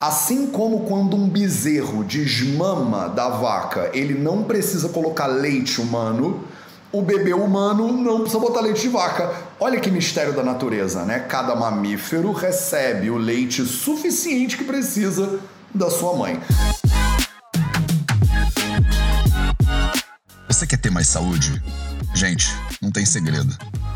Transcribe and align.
Assim 0.00 0.46
como 0.46 0.84
quando 0.84 1.16
um 1.16 1.28
bezerro 1.28 2.04
desmama 2.04 3.08
da 3.08 3.28
vaca, 3.30 3.90
ele 3.92 4.14
não 4.14 4.44
precisa 4.44 4.90
colocar 4.90 5.26
leite 5.26 5.80
humano, 5.80 6.46
o 6.92 7.02
bebê 7.02 7.34
humano 7.34 7.90
não 7.90 8.20
precisa 8.20 8.38
botar 8.38 8.60
leite 8.60 8.82
de 8.82 8.90
vaca. 8.90 9.34
Olha 9.58 9.80
que 9.80 9.90
mistério 9.90 10.32
da 10.32 10.44
natureza, 10.44 11.04
né? 11.04 11.18
Cada 11.18 11.56
mamífero 11.56 12.30
recebe 12.30 13.10
o 13.10 13.16
leite 13.16 13.66
suficiente 13.66 14.56
que 14.56 14.62
precisa 14.62 15.40
da 15.74 15.90
sua 15.90 16.16
mãe. 16.16 16.40
Você 20.46 20.64
quer 20.64 20.78
ter 20.78 20.90
mais 20.90 21.08
saúde? 21.08 21.60
Gente, 22.14 22.54
não 22.80 22.92
tem 22.92 23.04
segredo. 23.04 23.52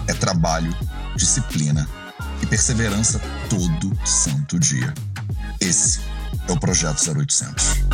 É 0.08 0.12
trabalho, 0.12 0.74
disciplina 1.14 1.88
e 2.42 2.46
perseverança 2.46 3.20
todo 3.48 3.96
santo 4.04 4.58
dia. 4.58 4.92
Esse 5.64 6.00
é 6.48 6.52
o 6.52 6.58
Projeto 6.58 6.98
0800. 7.16 7.84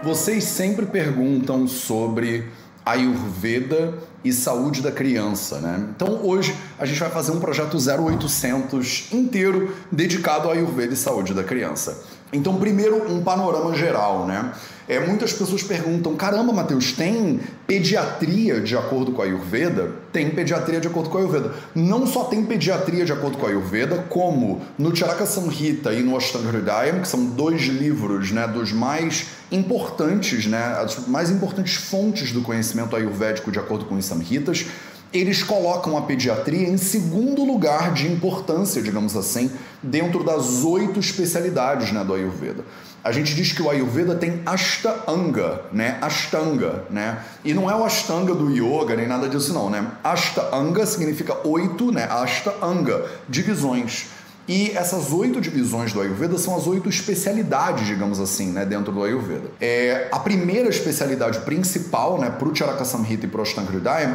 Vocês 0.00 0.44
sempre 0.44 0.86
perguntam 0.86 1.66
sobre 1.66 2.48
Ayurveda 2.84 3.98
e 4.22 4.32
saúde 4.32 4.80
da 4.80 4.92
criança, 4.92 5.58
né? 5.58 5.88
Então 5.90 6.24
hoje 6.24 6.54
a 6.78 6.86
gente 6.86 7.00
vai 7.00 7.10
fazer 7.10 7.32
um 7.32 7.40
projeto 7.40 7.76
0800 7.78 9.12
inteiro 9.12 9.74
dedicado 9.90 10.48
à 10.48 10.52
Ayurveda 10.52 10.94
e 10.94 10.96
saúde 10.96 11.34
da 11.34 11.42
criança. 11.42 12.00
Então, 12.32 12.56
primeiro, 12.56 13.10
um 13.10 13.22
panorama 13.22 13.74
geral, 13.74 14.26
né? 14.26 14.52
É, 14.88 15.00
muitas 15.00 15.32
pessoas 15.32 15.62
perguntam: 15.62 16.14
caramba, 16.16 16.52
Matheus, 16.52 16.92
tem 16.92 17.40
pediatria 17.66 18.60
de 18.60 18.76
acordo 18.76 19.12
com 19.12 19.22
a 19.22 19.24
Ayurveda? 19.24 19.92
Tem 20.12 20.30
pediatria 20.30 20.80
de 20.80 20.88
acordo 20.88 21.08
com 21.08 21.18
a 21.18 21.20
Ayurveda. 21.20 21.54
Não 21.74 22.06
só 22.06 22.24
tem 22.24 22.44
pediatria 22.44 23.04
de 23.04 23.12
acordo 23.12 23.38
com 23.38 23.46
a 23.46 23.48
Ayurveda, 23.48 24.04
como 24.08 24.60
no 24.78 24.94
Charaka 24.94 25.26
Samhita 25.26 25.92
e 25.92 26.02
no 26.02 26.16
Ashtanga 26.16 26.48
Hridayam, 26.48 27.00
que 27.00 27.08
são 27.08 27.24
dois 27.26 27.62
livros 27.62 28.30
né, 28.30 28.46
dos 28.46 28.72
mais 28.72 29.26
importantes, 29.50 30.46
né, 30.46 30.76
as 30.80 31.06
mais 31.06 31.30
importantes 31.30 31.74
fontes 31.74 32.32
do 32.32 32.42
conhecimento 32.42 32.96
ayurvédico 32.96 33.52
de 33.52 33.58
acordo 33.58 33.84
com 33.84 33.94
os 33.96 34.04
Samhitas 34.04 34.66
eles 35.16 35.42
colocam 35.42 35.96
a 35.96 36.02
pediatria 36.02 36.68
em 36.68 36.76
segundo 36.76 37.44
lugar 37.44 37.92
de 37.92 38.06
importância, 38.06 38.82
digamos 38.82 39.16
assim, 39.16 39.50
dentro 39.82 40.22
das 40.22 40.64
oito 40.64 41.00
especialidades 41.00 41.92
né, 41.92 42.04
do 42.04 42.14
Ayurveda. 42.14 42.64
A 43.06 43.12
gente 43.12 43.36
diz 43.36 43.52
que 43.52 43.62
o 43.62 43.70
Ayurveda 43.70 44.16
tem 44.16 44.42
Ashtanga, 44.44 45.62
né? 45.72 45.96
Ashtanga, 46.02 46.82
né? 46.90 47.22
E 47.44 47.54
não 47.54 47.70
é 47.70 47.76
o 47.76 47.84
Ashtanga 47.84 48.34
do 48.34 48.50
yoga 48.50 48.96
nem 48.96 49.06
nada 49.06 49.28
disso 49.28 49.54
não, 49.54 49.70
né? 49.70 49.86
Ashtanga 50.02 50.84
significa 50.84 51.36
oito, 51.46 51.92
né? 51.92 52.08
Ashtanga, 52.10 53.06
divisões. 53.28 54.08
E 54.48 54.70
essas 54.70 55.12
oito 55.12 55.40
divisões 55.40 55.92
do 55.92 56.00
Ayurveda 56.00 56.38
são 56.38 56.56
as 56.56 56.66
oito 56.66 56.88
especialidades, 56.88 57.86
digamos 57.86 58.20
assim, 58.20 58.52
né, 58.52 58.64
dentro 58.64 58.92
do 58.92 59.02
Ayurveda. 59.02 59.50
É, 59.60 60.08
a 60.12 60.20
primeira 60.20 60.68
especialidade 60.68 61.40
principal, 61.40 62.18
né, 62.18 62.30
para 62.30 62.48
o 62.48 62.54
Charaka 62.54 62.84
Samhita 62.84 63.26
e 63.26 63.28
para 63.28 63.42
o 63.42 63.46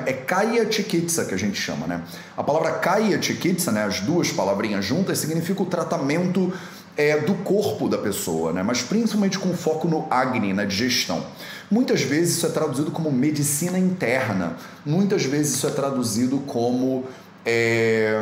é 0.06 0.14
Kaya 0.14 0.72
Chikitsa, 0.72 1.26
que 1.26 1.34
a 1.34 1.38
gente 1.38 1.60
chama, 1.60 1.86
né? 1.86 2.02
A 2.38 2.44
palavra 2.44 2.72
Kaya 2.74 3.22
Chikitsa, 3.22 3.72
né, 3.72 3.84
as 3.84 4.00
duas 4.00 4.32
palavrinhas 4.32 4.86
juntas, 4.86 5.20
significa 5.20 5.62
o 5.64 5.66
tratamento 5.66 6.54
é, 6.96 7.18
do 7.20 7.34
corpo 7.36 7.88
da 7.88 7.98
pessoa, 7.98 8.52
né? 8.52 8.64
mas 8.64 8.82
principalmente 8.82 9.40
com 9.40 9.54
foco 9.54 9.88
no 9.88 10.08
Agni, 10.10 10.54
na 10.54 10.66
digestão. 10.66 11.26
Muitas 11.70 12.02
vezes 12.02 12.38
isso 12.38 12.46
é 12.46 12.50
traduzido 12.50 12.92
como 12.92 13.12
medicina 13.12 13.80
interna, 13.80 14.58
muitas 14.86 15.24
vezes 15.24 15.56
isso 15.56 15.68
é 15.68 15.72
traduzido 15.72 16.40
como 16.40 17.06
é, 17.46 18.16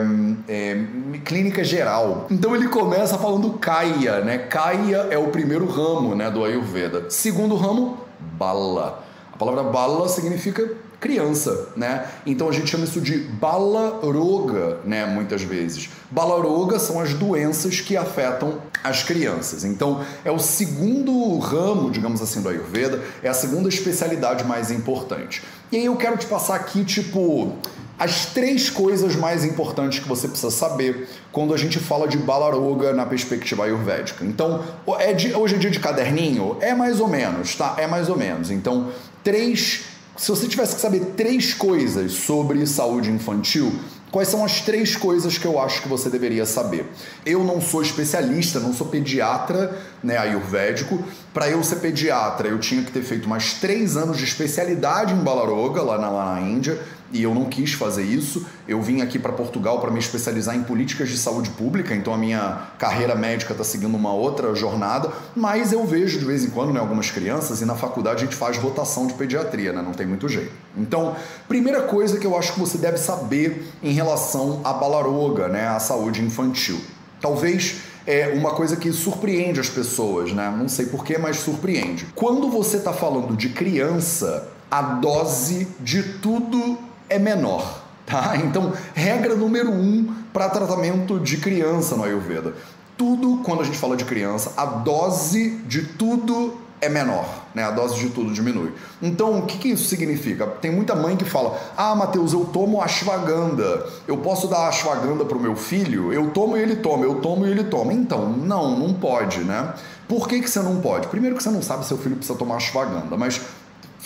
é, 0.47 0.83
clínica 1.25 1.63
geral. 1.63 2.27
Então 2.29 2.55
ele 2.55 2.67
começa 2.67 3.17
falando 3.17 3.51
Kaya, 3.53 4.21
né? 4.21 4.37
Kaya 4.37 5.07
é 5.09 5.17
o 5.17 5.27
primeiro 5.27 5.65
ramo 5.65 6.15
né, 6.15 6.29
do 6.29 6.43
Ayurveda. 6.43 7.09
Segundo 7.09 7.55
ramo, 7.55 7.97
Bala. 8.19 9.03
A 9.33 9.37
palavra 9.37 9.63
Bala 9.63 10.07
significa 10.07 10.69
criança, 10.99 11.69
né? 11.77 12.05
Então 12.25 12.49
a 12.49 12.52
gente 12.52 12.69
chama 12.69 12.83
isso 12.83 12.99
de 12.99 13.17
balaroga, 13.17 14.79
né? 14.83 15.05
Muitas 15.05 15.41
vezes. 15.41 15.89
Balaroga 16.11 16.77
são 16.77 16.99
as 16.99 17.13
doenças 17.13 17.79
que 17.79 17.95
afetam 17.95 18.59
as 18.83 19.03
crianças. 19.03 19.63
Então 19.63 20.03
é 20.25 20.31
o 20.31 20.39
segundo 20.39 21.37
ramo, 21.39 21.89
digamos 21.89 22.21
assim, 22.21 22.41
do 22.41 22.49
Ayurveda, 22.49 23.02
é 23.23 23.29
a 23.29 23.33
segunda 23.33 23.69
especialidade 23.69 24.43
mais 24.43 24.71
importante. 24.71 25.41
E 25.71 25.77
aí 25.77 25.85
eu 25.85 25.95
quero 25.95 26.17
te 26.17 26.25
passar 26.25 26.55
aqui, 26.55 26.83
tipo, 26.83 27.53
as 27.99 28.27
três 28.27 28.70
coisas 28.70 29.15
mais 29.15 29.43
importantes 29.43 29.99
que 29.99 30.08
você 30.08 30.27
precisa 30.27 30.49
saber 30.49 31.08
quando 31.32 31.54
a 31.54 31.58
gente 31.58 31.80
fala 31.80 32.08
de 32.08 32.17
Balaroga 32.17 32.93
na 32.93 33.05
perspectiva 33.05 33.65
ayurvédica. 33.65 34.23
Então, 34.23 34.64
é 34.98 35.14
de, 35.14 35.36
hoje 35.36 35.55
é 35.55 35.58
dia 35.58 35.70
de 35.70 35.80
caderninho? 35.80 36.58
É 36.61 36.73
mais 36.73 36.99
ou 36.99 37.08
menos, 37.08 37.55
tá? 37.55 37.76
É 37.77 37.86
mais 37.86 38.08
ou 38.09 38.17
menos. 38.17 38.49
Então, 38.49 38.89
três 39.23 39.83
se 40.15 40.30
você 40.30 40.49
tivesse 40.49 40.76
que 40.76 40.82
saber 40.82 41.14
três 41.15 41.54
coisas 41.54 42.11
sobre 42.11 42.65
saúde 42.67 43.09
infantil, 43.09 43.71
Quais 44.11 44.27
são 44.27 44.43
as 44.43 44.61
três 44.61 44.95
coisas 44.95 45.38
que 45.38 45.45
eu 45.45 45.59
acho 45.59 45.83
que 45.83 45.88
você 45.88 46.09
deveria 46.09 46.45
saber? 46.45 46.86
Eu 47.23 47.43
não 47.43 47.61
sou 47.61 47.82
especialista, 47.82 48.59
não 48.59 48.73
sou 48.73 48.88
pediatra 48.88 49.77
né, 50.04 50.17
ayurvédico. 50.17 51.04
Para 51.32 51.48
eu 51.48 51.64
ser 51.64 51.76
pediatra, 51.76 52.48
eu 52.48 52.59
tinha 52.59 52.82
que 52.82 52.92
ter 52.92 53.04
feito 53.04 53.30
mais 53.30 53.54
três 53.54 53.95
anos 53.95 54.17
de 54.17 54.23
especialidade 54.23 55.14
em 55.14 55.20
Balaroga, 55.20 55.83
lá 55.83 55.99
na, 55.99 56.09
lá 56.09 56.33
na 56.33 56.42
Índia 56.42 56.80
e 57.11 57.23
eu 57.23 57.33
não 57.33 57.45
quis 57.45 57.73
fazer 57.73 58.03
isso. 58.03 58.45
Eu 58.67 58.81
vim 58.81 59.02
aqui 59.02 59.17
para 59.17 59.31
Portugal 59.33 59.80
para 59.80 59.92
me 59.92 59.99
especializar 59.99 60.55
em 60.55 60.64
políticas 60.64 61.09
de 61.09 61.17
saúde 61.17 61.49
pública, 61.52 61.95
então 61.95 62.14
a 62.14 62.17
minha 62.17 62.67
carreira 62.77 63.15
médica 63.15 63.53
está 63.53 63.64
seguindo 63.64 63.95
uma 63.95 64.14
outra 64.14 64.53
jornada, 64.55 65.11
mas 65.36 65.71
eu 65.71 65.86
vejo 65.86 66.20
de 66.20 66.25
vez 66.25 66.43
em 66.43 66.49
quando 66.49 66.73
né, 66.73 66.80
algumas 66.80 67.09
crianças 67.11 67.61
e 67.61 67.65
na 67.65 67.75
faculdade 67.75 68.23
a 68.23 68.25
gente 68.25 68.36
faz 68.36 68.58
rotação 68.58 69.08
de 69.08 69.14
pediatria, 69.14 69.73
né? 69.73 69.81
não 69.81 69.93
tem 69.93 70.05
muito 70.05 70.27
jeito. 70.27 70.52
Então, 70.77 71.15
primeira 71.47 71.81
coisa 71.81 72.17
que 72.20 72.27
eu 72.27 72.37
acho 72.37 72.53
que 72.53 72.59
você 72.59 72.77
deve 72.77 72.97
saber 72.97 73.67
em 73.81 73.91
relação 73.91 74.61
à 74.64 74.73
balaroga, 74.73 75.47
né, 75.47 75.67
à 75.67 75.80
saúde 75.80 76.21
infantil. 76.21 76.80
Talvez 77.20 77.81
é 78.08 78.30
uma 78.30 78.52
coisa 78.52 78.76
que 78.76 78.91
surpreende 78.91 79.59
as 79.59 79.70
pessoas, 79.70 80.31
né? 80.31 80.53
Não 80.58 80.67
sei 80.67 80.86
porquê, 80.86 81.17
mas 81.17 81.37
surpreende. 81.37 82.08
Quando 82.15 82.49
você 82.49 82.77
está 82.77 82.93
falando 82.93 83.36
de 83.36 83.49
criança, 83.49 84.47
a 84.71 84.81
dose 84.81 85.67
de 85.80 86.02
tudo 86.02 86.77
é 87.09 87.20
menor. 87.20 87.83
Tá? 88.05 88.36
Então, 88.43 88.73
regra 88.93 89.36
número 89.36 89.71
um 89.71 90.14
para 90.33 90.49
tratamento 90.49 91.20
de 91.20 91.37
criança 91.37 91.95
no 91.95 92.03
Ayurveda. 92.03 92.53
Tudo, 92.97 93.42
quando 93.43 93.61
a 93.61 93.64
gente 93.64 93.77
fala 93.77 93.95
de 93.95 94.03
criança, 94.03 94.53
a 94.58 94.65
dose 94.65 95.52
de 95.67 95.83
tudo 95.83 96.58
é 96.81 96.87
menor, 96.87 97.25
né? 97.53 97.64
A 97.64 97.71
dose 97.71 97.99
de 97.99 98.09
tudo 98.09 98.31
diminui. 98.33 98.71
Então, 99.02 99.39
o 99.39 99.45
que, 99.45 99.58
que 99.58 99.67
isso 99.70 99.86
significa? 99.86 100.47
Tem 100.47 100.71
muita 100.71 100.95
mãe 100.95 101.15
que 101.15 101.25
fala: 101.25 101.59
Ah, 101.75 101.93
Matheus, 101.93 102.33
eu 102.33 102.45
tomo 102.45 102.81
ashwagandha. 102.81 103.86
Eu 104.08 104.17
posso 104.17 104.47
dar 104.47 104.67
ashwagandha 104.67 105.26
para 105.26 105.37
o 105.37 105.41
meu 105.41 105.55
filho? 105.55 106.14
Eu 106.14 106.31
tomo 106.31 106.58
e 106.58 106.61
ele 106.61 106.77
toma, 106.77 107.05
eu 107.05 107.15
tomo 107.15 107.45
e 107.45 107.52
ele 107.52 107.65
toma. 107.65 107.93
Então, 107.93 108.30
não, 108.30 108.77
não 108.77 108.93
pode, 108.93 109.39
né? 109.39 109.73
Por 110.08 110.27
que, 110.27 110.41
que 110.41 110.49
você 110.49 110.61
não 110.61 110.80
pode? 110.80 111.08
Primeiro 111.08 111.36
que 111.36 111.43
você 111.43 111.52
não 111.52 111.61
sabe 111.61 111.83
se 111.83 111.89
seu 111.89 111.97
filho 111.97 112.15
precisa 112.15 112.37
tomar 112.37 112.55
ashwagandha, 112.55 113.15
mas 113.15 113.41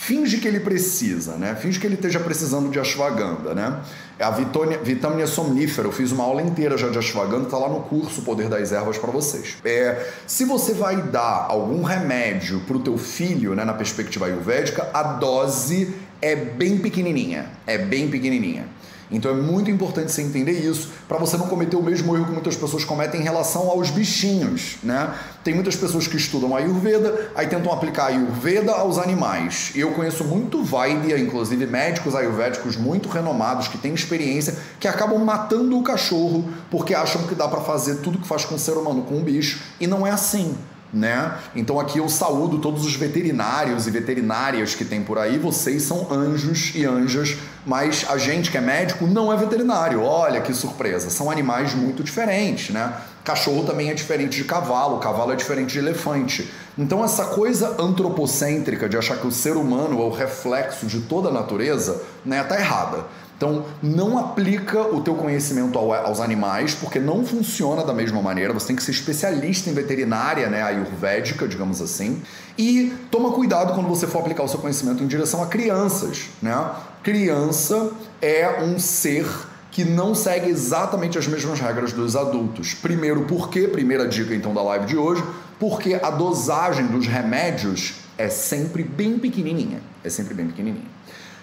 finge 0.04 0.36
que 0.36 0.46
ele 0.46 0.60
precisa, 0.60 1.36
né? 1.36 1.54
Finge 1.54 1.80
que 1.80 1.86
ele 1.86 1.94
esteja 1.94 2.20
precisando 2.20 2.70
de 2.70 2.78
ashwagandha, 2.78 3.54
né? 3.54 3.80
A 4.20 4.30
vitônia, 4.30 4.78
vitamina 4.78 5.26
somnífera, 5.26 5.88
eu 5.88 5.92
fiz 5.92 6.12
uma 6.12 6.24
aula 6.24 6.42
inteira 6.42 6.76
já 6.76 6.90
de 6.90 6.98
ashwagandha, 6.98 7.48
tá 7.48 7.56
lá 7.56 7.70
no 7.70 7.80
curso 7.80 8.20
Poder 8.20 8.50
das 8.50 8.70
Ervas 8.70 8.98
para 8.98 9.10
vocês. 9.10 9.56
É, 9.64 10.06
se 10.26 10.44
você 10.44 10.74
vai 10.74 11.00
dar 11.00 11.46
algum 11.48 11.82
remédio 11.82 12.60
pro 12.66 12.80
teu 12.80 12.98
filho, 12.98 13.54
né, 13.54 13.64
na 13.64 13.72
perspectiva 13.72 14.26
ayurvédica, 14.26 14.90
a 14.92 15.02
dose 15.02 15.94
é 16.20 16.36
bem 16.36 16.76
pequenininha, 16.76 17.46
é 17.66 17.78
bem 17.78 18.10
pequenininha. 18.10 18.66
Então 19.10 19.30
é 19.30 19.34
muito 19.34 19.70
importante 19.70 20.10
você 20.10 20.22
entender 20.22 20.52
isso 20.52 20.90
para 21.08 21.18
você 21.18 21.36
não 21.36 21.46
cometer 21.46 21.76
o 21.76 21.82
mesmo 21.82 22.14
erro 22.14 22.26
que 22.26 22.32
muitas 22.32 22.56
pessoas 22.56 22.84
cometem 22.84 23.20
em 23.20 23.24
relação 23.24 23.68
aos 23.68 23.90
bichinhos, 23.90 24.76
né? 24.82 25.14
Tem 25.42 25.54
muitas 25.54 25.76
pessoas 25.76 26.06
que 26.06 26.16
estudam 26.16 26.56
Ayurveda, 26.56 27.30
aí 27.34 27.46
tentam 27.46 27.72
aplicar 27.72 28.06
Ayurveda 28.06 28.72
aos 28.72 28.98
animais. 28.98 29.72
Eu 29.74 29.92
conheço 29.92 30.24
muito 30.24 30.62
Vaidya, 30.62 31.18
inclusive 31.18 31.66
médicos 31.66 32.14
ayurvédicos 32.14 32.76
muito 32.76 33.08
renomados 33.08 33.68
que 33.68 33.78
têm 33.78 33.94
experiência, 33.94 34.56
que 34.80 34.88
acabam 34.88 35.22
matando 35.22 35.78
o 35.78 35.82
cachorro 35.82 36.48
porque 36.70 36.94
acham 36.94 37.22
que 37.26 37.34
dá 37.34 37.46
para 37.46 37.60
fazer 37.60 37.96
tudo 37.96 38.18
que 38.18 38.26
faz 38.26 38.44
com 38.44 38.54
o 38.54 38.58
ser 38.58 38.72
humano 38.72 39.02
com 39.02 39.18
o 39.18 39.20
bicho 39.20 39.60
e 39.78 39.86
não 39.86 40.06
é 40.06 40.10
assim 40.10 40.56
né? 40.94 41.36
Então 41.54 41.80
aqui 41.80 41.98
eu 41.98 42.08
saúdo 42.08 42.58
todos 42.58 42.84
os 42.86 42.94
veterinários 42.94 43.86
e 43.86 43.90
veterinárias 43.90 44.74
que 44.74 44.84
tem 44.84 45.02
por 45.02 45.18
aí. 45.18 45.38
Vocês 45.38 45.82
são 45.82 46.06
anjos 46.10 46.72
e 46.74 46.84
anjas, 46.84 47.36
mas 47.66 48.06
a 48.08 48.16
gente 48.16 48.50
que 48.50 48.56
é 48.56 48.60
médico 48.60 49.06
não 49.06 49.32
é 49.32 49.36
veterinário. 49.36 50.02
Olha 50.02 50.40
que 50.40 50.54
surpresa, 50.54 51.10
são 51.10 51.30
animais 51.30 51.74
muito 51.74 52.02
diferentes, 52.02 52.70
né? 52.70 52.94
Cachorro 53.24 53.64
também 53.64 53.90
é 53.90 53.94
diferente 53.94 54.36
de 54.36 54.44
cavalo, 54.44 54.98
cavalo 54.98 55.32
é 55.32 55.36
diferente 55.36 55.72
de 55.72 55.78
elefante. 55.78 56.50
Então 56.76 57.02
essa 57.02 57.24
coisa 57.26 57.76
antropocêntrica 57.80 58.88
de 58.88 58.98
achar 58.98 59.16
que 59.16 59.26
o 59.26 59.32
ser 59.32 59.56
humano 59.56 60.00
é 60.00 60.04
o 60.04 60.10
reflexo 60.10 60.86
de 60.86 61.00
toda 61.00 61.30
a 61.30 61.32
natureza, 61.32 62.02
né, 62.24 62.44
tá 62.44 62.58
errada. 62.58 63.04
Então, 63.44 63.66
não 63.82 64.16
aplica 64.16 64.80
o 64.80 65.02
teu 65.02 65.14
conhecimento 65.14 65.78
aos 65.78 66.18
animais, 66.18 66.74
porque 66.74 66.98
não 66.98 67.26
funciona 67.26 67.84
da 67.84 67.92
mesma 67.92 68.22
maneira. 68.22 68.54
Você 68.54 68.68
tem 68.68 68.76
que 68.76 68.82
ser 68.82 68.92
especialista 68.92 69.68
em 69.68 69.74
veterinária, 69.74 70.48
né, 70.48 70.62
ayurvédica, 70.62 71.46
digamos 71.46 71.82
assim. 71.82 72.22
E 72.56 72.90
toma 73.10 73.32
cuidado 73.32 73.74
quando 73.74 73.86
você 73.86 74.06
for 74.06 74.20
aplicar 74.20 74.44
o 74.44 74.48
seu 74.48 74.58
conhecimento 74.58 75.04
em 75.04 75.06
direção 75.06 75.42
a 75.42 75.46
crianças, 75.46 76.30
né? 76.40 76.70
Criança 77.02 77.90
é 78.22 78.62
um 78.62 78.78
ser 78.78 79.26
que 79.70 79.84
não 79.84 80.14
segue 80.14 80.48
exatamente 80.48 81.18
as 81.18 81.26
mesmas 81.26 81.60
regras 81.60 81.92
dos 81.92 82.16
adultos. 82.16 82.72
Primeiro, 82.72 83.24
por 83.24 83.50
quê? 83.50 83.68
Primeira 83.68 84.08
dica 84.08 84.34
então 84.34 84.54
da 84.54 84.62
live 84.62 84.86
de 84.86 84.96
hoje, 84.96 85.22
porque 85.58 86.00
a 86.02 86.08
dosagem 86.08 86.86
dos 86.86 87.06
remédios 87.06 87.96
é 88.16 88.30
sempre 88.30 88.82
bem 88.82 89.18
pequenininha. 89.18 89.82
É 90.02 90.08
sempre 90.08 90.32
bem 90.32 90.46
pequenininha. 90.46 90.94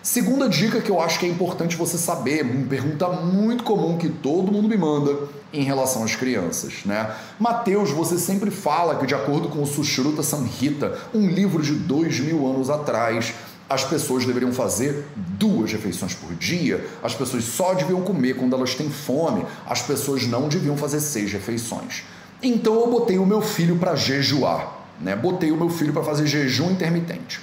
Segunda 0.04 0.50
dica 0.50 0.82
que 0.82 0.90
eu 0.90 1.00
acho 1.00 1.20
que 1.20 1.28
é 1.28 1.30
importante 1.30 1.78
você 1.78 1.96
saber, 1.96 2.42
uma 2.42 2.66
pergunta 2.66 3.08
muito 3.10 3.64
comum 3.64 4.00
que 4.00 4.10
todo 4.10 4.52
mundo 4.52 4.68
me 4.68 4.76
manda 4.76 5.16
em 5.54 5.62
relação 5.64 6.04
às 6.04 6.16
crianças, 6.16 6.84
né? 6.86 7.14
Mateus, 7.40 7.92
você 7.92 8.18
sempre 8.18 8.50
fala 8.50 8.96
que 8.96 9.06
de 9.06 9.14
acordo 9.14 9.48
com 9.50 9.62
o 9.62 9.68
Sushruta 9.68 10.24
Samhita, 10.24 10.98
um 11.14 11.28
livro 11.28 11.62
de 11.62 11.74
dois 11.74 12.20
mil 12.20 12.48
anos 12.48 12.68
atrás, 12.68 13.32
as 13.70 13.84
pessoas 13.84 14.26
deveriam 14.26 14.52
fazer 14.52 15.06
duas 15.16 15.72
refeições 15.72 16.16
por 16.16 16.34
dia, 16.34 16.84
as 17.04 17.14
pessoas 17.14 17.44
só 17.44 17.76
deviam 17.76 18.02
comer 18.02 18.34
quando 18.34 18.56
elas 18.56 18.74
têm 18.74 18.90
fome, 18.90 19.46
as 19.68 19.84
pessoas 19.84 20.26
não 20.26 20.50
deviam 20.50 20.76
fazer 20.76 21.00
seis 21.00 21.32
refeições. 21.32 22.04
Então 22.42 22.74
eu 22.74 22.88
botei 22.88 23.20
o 23.20 23.26
meu 23.26 23.42
filho 23.44 23.76
para 23.78 23.96
jejuar, 23.96 24.80
né? 25.00 25.16
Botei 25.16 25.52
o 25.52 25.58
meu 25.58 25.70
filho 25.70 25.94
para 25.94 26.02
fazer 26.02 26.26
jejum 26.26 26.72
intermitente. 26.72 27.40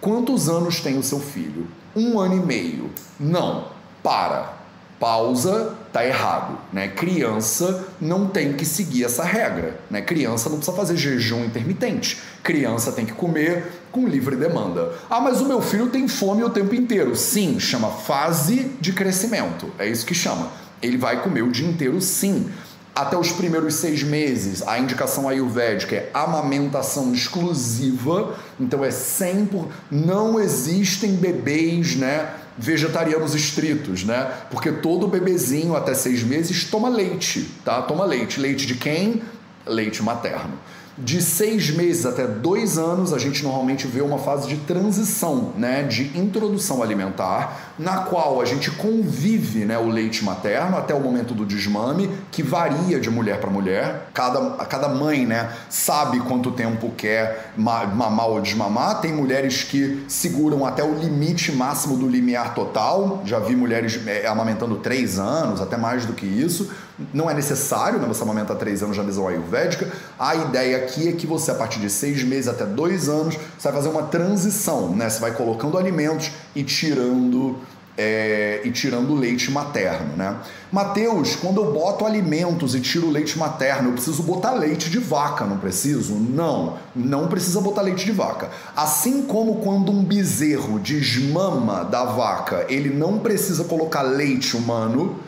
Quantos 0.00 0.48
anos 0.48 0.80
tem 0.80 0.98
o 0.98 1.02
seu 1.02 1.20
filho? 1.20 1.66
Um 1.94 2.18
ano 2.18 2.36
e 2.36 2.40
meio. 2.40 2.90
Não, 3.18 3.66
para 4.02 4.58
pausa, 4.98 5.74
tá 5.92 6.04
errado, 6.04 6.58
né? 6.72 6.88
Criança 6.88 7.86
não 8.00 8.26
tem 8.26 8.52
que 8.52 8.64
seguir 8.64 9.04
essa 9.04 9.22
regra, 9.22 9.78
né? 9.90 10.00
Criança 10.02 10.48
não 10.48 10.56
precisa 10.56 10.76
fazer 10.76 10.96
jejum 10.96 11.44
intermitente. 11.44 12.20
Criança 12.42 12.90
tem 12.92 13.06
que 13.06 13.12
comer 13.12 13.70
com 13.92 14.08
livre 14.08 14.36
demanda. 14.36 14.92
Ah, 15.08 15.20
mas 15.20 15.40
o 15.40 15.46
meu 15.46 15.62
filho 15.62 15.88
tem 15.88 16.08
fome 16.08 16.42
o 16.42 16.50
tempo 16.50 16.74
inteiro. 16.74 17.14
Sim, 17.14 17.60
chama 17.60 17.90
fase 17.90 18.72
de 18.80 18.92
crescimento. 18.92 19.72
É 19.78 19.86
isso 19.86 20.04
que 20.04 20.14
chama. 20.14 20.48
Ele 20.82 20.96
vai 20.96 21.22
comer 21.22 21.42
o 21.42 21.50
dia 21.50 21.68
inteiro, 21.68 22.00
sim. 22.00 22.50
Até 22.98 23.16
os 23.16 23.30
primeiros 23.30 23.74
seis 23.74 24.02
meses, 24.02 24.60
a 24.66 24.76
indicação 24.76 25.28
ayurvédica 25.28 25.94
é 25.94 26.10
amamentação 26.12 27.12
exclusiva, 27.12 28.34
então 28.58 28.84
é 28.84 28.88
100%. 28.88 29.66
Não 29.88 30.40
existem 30.40 31.12
bebês, 31.12 31.94
né? 31.94 32.28
vegetarianos 32.58 33.36
estritos, 33.36 34.02
né? 34.02 34.32
Porque 34.50 34.72
todo 34.72 35.06
bebezinho 35.06 35.76
até 35.76 35.94
seis 35.94 36.24
meses 36.24 36.64
toma 36.64 36.88
leite, 36.88 37.48
tá? 37.64 37.80
Toma 37.82 38.04
leite. 38.04 38.40
Leite 38.40 38.66
de 38.66 38.74
quem? 38.74 39.22
Leite 39.64 40.02
materno. 40.02 40.58
De 41.00 41.22
seis 41.22 41.70
meses 41.70 42.04
até 42.04 42.26
dois 42.26 42.76
anos, 42.76 43.12
a 43.12 43.18
gente 43.18 43.44
normalmente 43.44 43.86
vê 43.86 44.00
uma 44.00 44.18
fase 44.18 44.48
de 44.48 44.56
transição, 44.56 45.52
né, 45.56 45.84
de 45.84 46.18
introdução 46.18 46.82
alimentar, 46.82 47.74
na 47.78 47.98
qual 47.98 48.40
a 48.40 48.44
gente 48.44 48.68
convive 48.72 49.64
né, 49.64 49.78
o 49.78 49.86
leite 49.86 50.24
materno 50.24 50.76
até 50.76 50.92
o 50.92 51.00
momento 51.00 51.34
do 51.34 51.46
desmame, 51.46 52.10
que 52.32 52.42
varia 52.42 52.98
de 52.98 53.08
mulher 53.08 53.40
para 53.40 53.48
mulher. 53.48 54.08
Cada, 54.12 54.64
cada 54.64 54.88
mãe 54.88 55.24
né, 55.24 55.52
sabe 55.70 56.18
quanto 56.18 56.50
tempo 56.50 56.90
quer 56.96 57.52
mamar 57.56 58.28
ou 58.28 58.40
desmamar. 58.40 59.00
Tem 59.00 59.12
mulheres 59.12 59.62
que 59.62 60.04
seguram 60.08 60.66
até 60.66 60.82
o 60.82 60.98
limite 60.98 61.52
máximo 61.52 61.96
do 61.96 62.08
limiar 62.08 62.54
total. 62.54 63.22
Já 63.24 63.38
vi 63.38 63.54
mulheres 63.54 64.00
é, 64.04 64.26
amamentando 64.26 64.74
três 64.78 65.16
anos, 65.16 65.60
até 65.60 65.76
mais 65.76 66.04
do 66.04 66.12
que 66.12 66.26
isso. 66.26 66.68
Não 67.14 67.30
é 67.30 67.34
necessário 67.34 67.98
né, 68.00 68.08
você 68.08 68.22
amamentar 68.22 68.56
três 68.56 68.82
anos 68.82 68.96
na 68.96 69.04
visão 69.04 69.28
ayurvédica. 69.28 69.88
A 70.18 70.34
ideia 70.34 70.78
aqui 70.78 71.08
é 71.08 71.12
que 71.12 71.26
você, 71.26 71.50
a 71.50 71.54
partir 71.54 71.78
de 71.78 71.88
seis 71.88 72.22
meses 72.24 72.48
até 72.48 72.64
dois 72.66 73.08
anos, 73.08 73.36
você 73.56 73.68
vai 73.68 73.72
fazer 73.72 73.88
uma 73.88 74.02
transição, 74.04 74.94
né? 74.94 75.08
Você 75.08 75.20
vai 75.20 75.32
colocando 75.32 75.78
alimentos 75.78 76.30
e 76.56 76.64
tirando 76.64 77.56
é, 77.98 78.60
e 78.64 78.70
tirando 78.70 79.12
leite 79.12 79.50
materno, 79.50 80.16
né? 80.16 80.36
Mateus, 80.70 81.34
quando 81.34 81.60
eu 81.60 81.72
boto 81.72 82.06
alimentos 82.06 82.76
e 82.76 82.80
tiro 82.80 83.10
leite 83.10 83.36
materno, 83.36 83.88
eu 83.88 83.92
preciso 83.94 84.22
botar 84.22 84.52
leite 84.52 84.88
de 84.88 85.00
vaca, 85.00 85.44
não 85.44 85.58
preciso? 85.58 86.14
Não, 86.14 86.78
não 86.94 87.26
precisa 87.26 87.60
botar 87.60 87.82
leite 87.82 88.04
de 88.04 88.12
vaca. 88.12 88.50
Assim 88.76 89.22
como 89.22 89.56
quando 89.56 89.90
um 89.90 90.04
bezerro 90.04 90.78
desmama 90.78 91.84
da 91.84 92.04
vaca, 92.04 92.64
ele 92.68 92.88
não 92.88 93.18
precisa 93.18 93.64
colocar 93.64 94.02
leite 94.02 94.56
humano, 94.56 95.18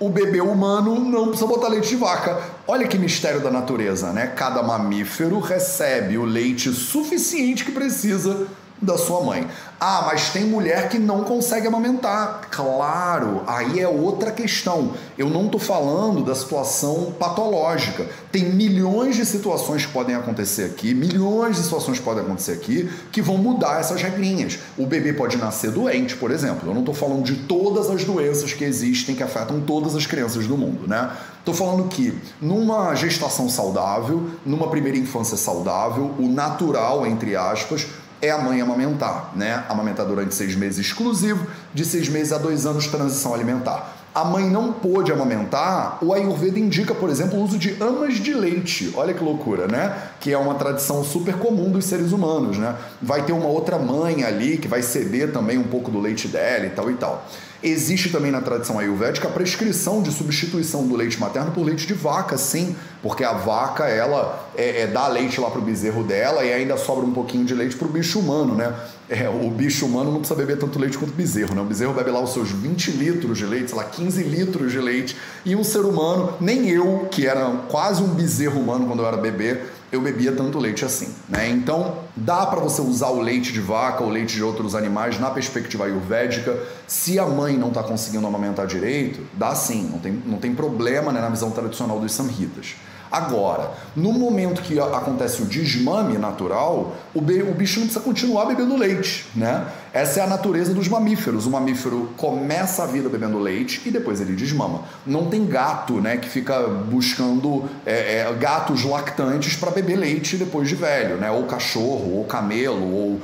o 0.00 0.08
bebê 0.08 0.40
humano 0.40 0.98
não 0.98 1.28
precisa 1.28 1.46
botar 1.46 1.68
leite 1.68 1.90
de 1.90 1.96
vaca. 1.96 2.40
Olha 2.66 2.88
que 2.88 2.96
mistério 2.96 3.40
da 3.40 3.50
natureza, 3.50 4.10
né? 4.12 4.28
Cada 4.28 4.62
mamífero 4.62 5.38
recebe 5.38 6.16
o 6.16 6.24
leite 6.24 6.72
suficiente 6.72 7.66
que 7.66 7.70
precisa 7.70 8.46
da 8.80 8.96
sua 8.96 9.22
mãe. 9.22 9.46
Ah, 9.78 10.04
mas 10.06 10.30
tem 10.30 10.44
mulher 10.44 10.88
que 10.88 10.98
não 10.98 11.24
consegue 11.24 11.66
amamentar. 11.66 12.48
Claro, 12.50 13.42
aí 13.46 13.80
é 13.80 13.88
outra 13.88 14.30
questão. 14.30 14.92
Eu 15.16 15.28
não 15.30 15.46
estou 15.46 15.60
falando 15.60 16.22
da 16.22 16.34
situação 16.34 17.12
patológica. 17.18 18.06
Tem 18.30 18.44
milhões 18.44 19.16
de 19.16 19.24
situações 19.24 19.86
que 19.86 19.92
podem 19.92 20.14
acontecer 20.14 20.64
aqui, 20.64 20.94
milhões 20.94 21.56
de 21.56 21.62
situações 21.62 21.98
que 21.98 22.04
podem 22.04 22.22
acontecer 22.22 22.52
aqui 22.52 22.90
que 23.10 23.22
vão 23.22 23.38
mudar 23.38 23.80
essas 23.80 24.02
regrinhas. 24.02 24.58
O 24.76 24.86
bebê 24.86 25.12
pode 25.12 25.36
nascer 25.36 25.70
doente, 25.70 26.16
por 26.16 26.30
exemplo. 26.30 26.68
Eu 26.68 26.74
não 26.74 26.80
estou 26.80 26.94
falando 26.94 27.22
de 27.22 27.36
todas 27.36 27.90
as 27.90 28.04
doenças 28.04 28.52
que 28.52 28.64
existem 28.64 29.14
que 29.14 29.22
afetam 29.22 29.60
todas 29.60 29.94
as 29.94 30.06
crianças 30.06 30.46
do 30.46 30.56
mundo, 30.56 30.86
né? 30.86 31.10
Estou 31.38 31.54
falando 31.54 31.88
que 31.88 32.16
numa 32.40 32.94
gestação 32.94 33.48
saudável, 33.48 34.28
numa 34.44 34.68
primeira 34.68 34.98
infância 34.98 35.38
saudável, 35.38 36.14
o 36.18 36.28
natural, 36.28 37.06
entre 37.06 37.34
aspas, 37.34 37.86
é 38.22 38.30
a 38.30 38.38
mãe 38.38 38.60
amamentar, 38.60 39.30
né? 39.34 39.64
Amamentar 39.68 40.06
durante 40.06 40.34
seis 40.34 40.54
meses 40.54 40.86
exclusivo, 40.86 41.46
de 41.72 41.84
seis 41.84 42.08
meses 42.08 42.32
a 42.32 42.38
dois 42.38 42.66
anos 42.66 42.86
transição 42.86 43.34
alimentar. 43.34 43.96
A 44.12 44.24
mãe 44.24 44.50
não 44.50 44.72
pôde 44.72 45.12
amamentar, 45.12 45.98
o 46.02 46.12
Ayurveda 46.12 46.58
indica, 46.58 46.92
por 46.92 47.08
exemplo, 47.08 47.38
o 47.38 47.44
uso 47.44 47.56
de 47.56 47.76
amas 47.80 48.14
de 48.14 48.34
leite. 48.34 48.92
Olha 48.96 49.14
que 49.14 49.22
loucura, 49.22 49.68
né? 49.68 49.96
Que 50.18 50.32
é 50.32 50.38
uma 50.38 50.56
tradição 50.56 51.04
super 51.04 51.36
comum 51.36 51.70
dos 51.70 51.84
seres 51.84 52.10
humanos, 52.10 52.58
né? 52.58 52.74
Vai 53.00 53.22
ter 53.24 53.32
uma 53.32 53.46
outra 53.46 53.78
mãe 53.78 54.24
ali 54.24 54.58
que 54.58 54.66
vai 54.66 54.82
ceder 54.82 55.32
também 55.32 55.58
um 55.58 55.62
pouco 55.62 55.92
do 55.92 56.00
leite 56.00 56.26
dela 56.26 56.66
e 56.66 56.70
tal 56.70 56.90
e 56.90 56.94
tal. 56.94 57.24
Existe 57.62 58.08
também 58.08 58.30
na 58.30 58.40
tradição 58.40 58.78
ayurvédica 58.78 59.28
a 59.28 59.30
prescrição 59.30 60.02
de 60.02 60.10
substituição 60.10 60.86
do 60.86 60.96
leite 60.96 61.20
materno 61.20 61.52
por 61.52 61.62
leite 61.62 61.86
de 61.86 61.92
vaca, 61.92 62.38
sim, 62.38 62.74
porque 63.02 63.22
a 63.22 63.34
vaca 63.34 63.84
ela 63.86 64.48
é, 64.56 64.82
é 64.82 64.86
dá 64.86 65.06
leite 65.08 65.38
lá 65.38 65.50
pro 65.50 65.60
bezerro 65.60 66.02
dela 66.02 66.42
e 66.42 66.50
ainda 66.52 66.78
sobra 66.78 67.04
um 67.04 67.12
pouquinho 67.12 67.44
de 67.44 67.54
leite 67.54 67.76
pro 67.76 67.88
bicho 67.88 68.18
humano, 68.18 68.54
né? 68.54 68.74
É, 69.10 69.28
o 69.28 69.50
bicho 69.50 69.84
humano 69.84 70.10
não 70.10 70.20
precisa 70.20 70.38
beber 70.38 70.56
tanto 70.58 70.78
leite 70.78 70.96
quanto 70.96 71.10
o 71.10 71.14
bezerro, 71.14 71.54
né? 71.54 71.60
O 71.60 71.64
bezerro 71.64 71.92
bebe 71.92 72.10
lá 72.10 72.20
os 72.20 72.32
seus 72.32 72.50
20 72.50 72.92
litros 72.92 73.36
de 73.36 73.44
leite, 73.44 73.68
sei 73.68 73.78
lá, 73.78 73.84
15 73.84 74.22
litros 74.22 74.72
de 74.72 74.78
leite, 74.78 75.16
e 75.44 75.54
um 75.54 75.64
ser 75.64 75.80
humano, 75.80 76.34
nem 76.40 76.70
eu, 76.70 77.08
que 77.10 77.26
era 77.26 77.44
quase 77.68 78.02
um 78.02 78.08
bezerro 78.08 78.58
humano 78.58 78.86
quando 78.86 79.00
eu 79.00 79.06
era 79.06 79.18
bebê, 79.18 79.60
eu 79.92 80.00
bebia 80.00 80.32
tanto 80.32 80.58
leite 80.58 80.84
assim, 80.84 81.12
né? 81.28 81.48
Então, 81.48 81.98
dá 82.14 82.46
para 82.46 82.60
você 82.60 82.80
usar 82.80 83.08
o 83.08 83.20
leite 83.20 83.52
de 83.52 83.60
vaca 83.60 84.04
ou 84.04 84.10
leite 84.10 84.34
de 84.34 84.42
outros 84.42 84.74
animais 84.74 85.18
na 85.18 85.30
perspectiva 85.30 85.84
ayurvédica. 85.84 86.56
Se 86.86 87.18
a 87.18 87.26
mãe 87.26 87.56
não 87.56 87.68
está 87.68 87.82
conseguindo 87.82 88.26
amamentar 88.26 88.66
direito, 88.66 89.26
dá 89.34 89.54
sim, 89.54 89.88
não 89.90 89.98
tem, 89.98 90.12
não 90.24 90.38
tem 90.38 90.54
problema 90.54 91.12
né, 91.12 91.20
na 91.20 91.28
visão 91.28 91.50
tradicional 91.50 91.98
dos 91.98 92.12
samhitas. 92.12 92.76
Agora, 93.10 93.72
no 93.96 94.12
momento 94.12 94.62
que 94.62 94.78
acontece 94.78 95.42
o 95.42 95.44
desmame 95.44 96.16
natural, 96.16 96.94
o, 97.12 97.20
bicho 97.20 97.80
não 97.80 97.86
precisa 97.86 98.00
continuar 98.00 98.44
bebendo 98.44 98.76
leite, 98.76 99.26
né? 99.34 99.66
Essa 99.92 100.20
é 100.20 100.22
a 100.22 100.26
natureza 100.28 100.72
dos 100.72 100.86
mamíferos. 100.86 101.44
O 101.44 101.50
mamífero 101.50 102.10
começa 102.16 102.84
a 102.84 102.86
vida 102.86 103.08
bebendo 103.08 103.38
leite 103.38 103.82
e 103.84 103.90
depois 103.90 104.20
ele 104.20 104.34
desmama. 104.34 104.82
Não 105.04 105.26
tem 105.26 105.44
gato, 105.44 105.94
né, 105.94 106.16
que 106.18 106.28
fica 106.28 106.68
buscando 106.68 107.68
é, 107.84 108.18
é, 108.18 108.32
gatos 108.34 108.84
lactantes 108.84 109.56
para 109.56 109.72
beber 109.72 109.96
leite 109.96 110.36
depois 110.36 110.68
de 110.68 110.76
velho, 110.76 111.16
né? 111.16 111.32
Ou 111.32 111.44
cachorro, 111.44 112.16
ou 112.16 112.24
camelo, 112.24 112.94
ou 112.94 113.20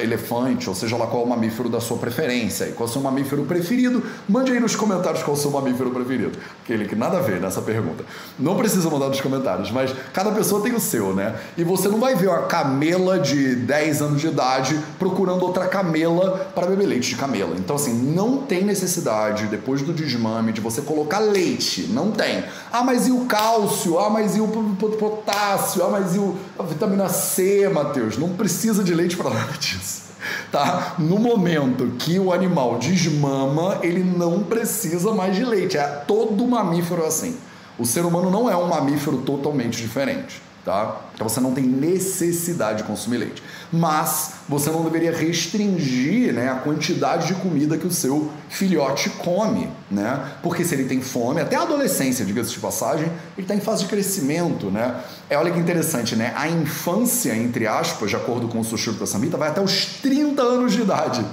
elefante, 0.00 0.68
ou 0.68 0.74
seja 0.74 0.96
lá 0.96 1.06
qual 1.06 1.24
o 1.24 1.28
mamífero 1.28 1.68
da 1.68 1.80
sua 1.80 1.96
preferência. 1.96 2.64
E 2.64 2.72
qual 2.72 2.88
o 2.88 2.92
seu 2.92 3.00
mamífero 3.00 3.44
preferido? 3.44 4.02
Mande 4.28 4.52
aí 4.52 4.60
nos 4.60 4.74
comentários 4.74 5.22
qual 5.22 5.36
o 5.36 5.40
seu 5.40 5.50
mamífero 5.50 5.90
preferido. 5.90 6.38
Aquele 6.62 6.86
que 6.86 6.96
nada 6.96 7.18
a 7.18 7.20
ver 7.20 7.40
nessa 7.40 7.62
pergunta. 7.62 8.04
Não 8.38 8.56
precisa 8.56 8.88
mandar 8.90 9.08
nos 9.08 9.20
comentários, 9.20 9.70
mas 9.70 9.94
cada 10.12 10.30
pessoa 10.32 10.62
tem 10.62 10.74
o 10.74 10.80
seu, 10.80 11.14
né? 11.14 11.36
E 11.56 11.64
você 11.64 11.88
não 11.88 11.98
vai 11.98 12.14
ver 12.14 12.28
uma 12.28 12.42
camela 12.42 13.18
de 13.18 13.54
10 13.56 14.02
anos 14.02 14.20
de 14.20 14.26
idade 14.26 14.78
procurando 14.98 15.42
outra 15.42 15.66
camela 15.66 16.50
para 16.54 16.66
beber 16.66 16.86
leite 16.86 17.10
de 17.10 17.16
camela. 17.16 17.54
Então, 17.56 17.76
assim, 17.76 17.92
não 17.92 18.38
tem 18.38 18.64
necessidade, 18.64 19.46
depois 19.46 19.82
do 19.82 19.92
desmame, 19.92 20.52
de 20.52 20.60
você 20.60 20.82
colocar 20.82 21.18
leite. 21.18 21.88
Não 21.88 22.10
tem. 22.10 22.44
Ah, 22.72 22.82
mas 22.82 23.06
e 23.06 23.12
o 23.12 23.26
cálcio? 23.26 23.98
Ah, 23.98 24.10
mas 24.10 24.36
e 24.36 24.40
o 24.40 24.48
potássio? 24.98 25.84
Ah, 25.84 25.88
mas 25.90 26.14
e 26.14 26.18
o, 26.18 26.36
a 26.58 26.62
vitamina 26.62 27.08
C, 27.08 27.68
Matheus? 27.68 28.18
Não 28.18 28.30
precisa 28.30 28.82
de 28.82 28.94
leite 28.94 29.16
para 29.16 29.30
nada 29.30 29.52
disso. 29.76 30.02
tá? 30.50 30.94
No 30.98 31.18
momento 31.18 31.86
que 31.98 32.18
o 32.18 32.32
animal 32.32 32.78
desmama, 32.78 33.78
ele 33.82 34.02
não 34.02 34.42
precisa 34.42 35.12
mais 35.12 35.36
de 35.36 35.44
leite. 35.44 35.76
É 35.76 35.86
todo 35.86 36.46
mamífero 36.46 37.04
assim. 37.04 37.36
O 37.78 37.84
ser 37.84 38.04
humano 38.04 38.30
não 38.30 38.50
é 38.50 38.56
um 38.56 38.68
mamífero 38.68 39.18
totalmente 39.18 39.80
diferente 39.80 40.47
tá? 40.64 41.00
Então 41.14 41.28
você 41.28 41.40
não 41.40 41.52
tem 41.52 41.64
necessidade 41.64 42.78
de 42.78 42.84
consumir 42.84 43.18
leite. 43.18 43.42
Mas 43.72 44.32
você 44.48 44.70
não 44.70 44.82
deveria 44.82 45.12
restringir 45.12 46.32
né, 46.32 46.50
a 46.50 46.56
quantidade 46.56 47.26
de 47.26 47.34
comida 47.34 47.76
que 47.76 47.86
o 47.86 47.90
seu 47.90 48.30
filhote 48.48 49.10
come, 49.10 49.68
né? 49.90 50.32
Porque 50.42 50.64
se 50.64 50.74
ele 50.74 50.84
tem 50.84 51.00
fome, 51.00 51.40
até 51.40 51.56
a 51.56 51.62
adolescência, 51.62 52.24
diga-se 52.24 52.50
de 52.52 52.58
passagem, 52.58 53.06
ele 53.36 53.44
está 53.44 53.54
em 53.54 53.60
fase 53.60 53.84
de 53.84 53.88
crescimento, 53.88 54.70
né? 54.70 55.00
É, 55.28 55.36
olha 55.36 55.50
que 55.50 55.58
interessante, 55.58 56.16
né? 56.16 56.32
A 56.36 56.48
infância, 56.48 57.34
entre 57.34 57.66
aspas, 57.66 58.10
de 58.10 58.16
acordo 58.16 58.48
com 58.48 58.60
o 58.60 58.64
Sushruta 58.64 59.06
Samhita, 59.06 59.36
vai 59.36 59.48
até 59.48 59.60
os 59.60 59.86
30 60.00 60.42
anos 60.42 60.72
de 60.72 60.82
idade. 60.82 61.24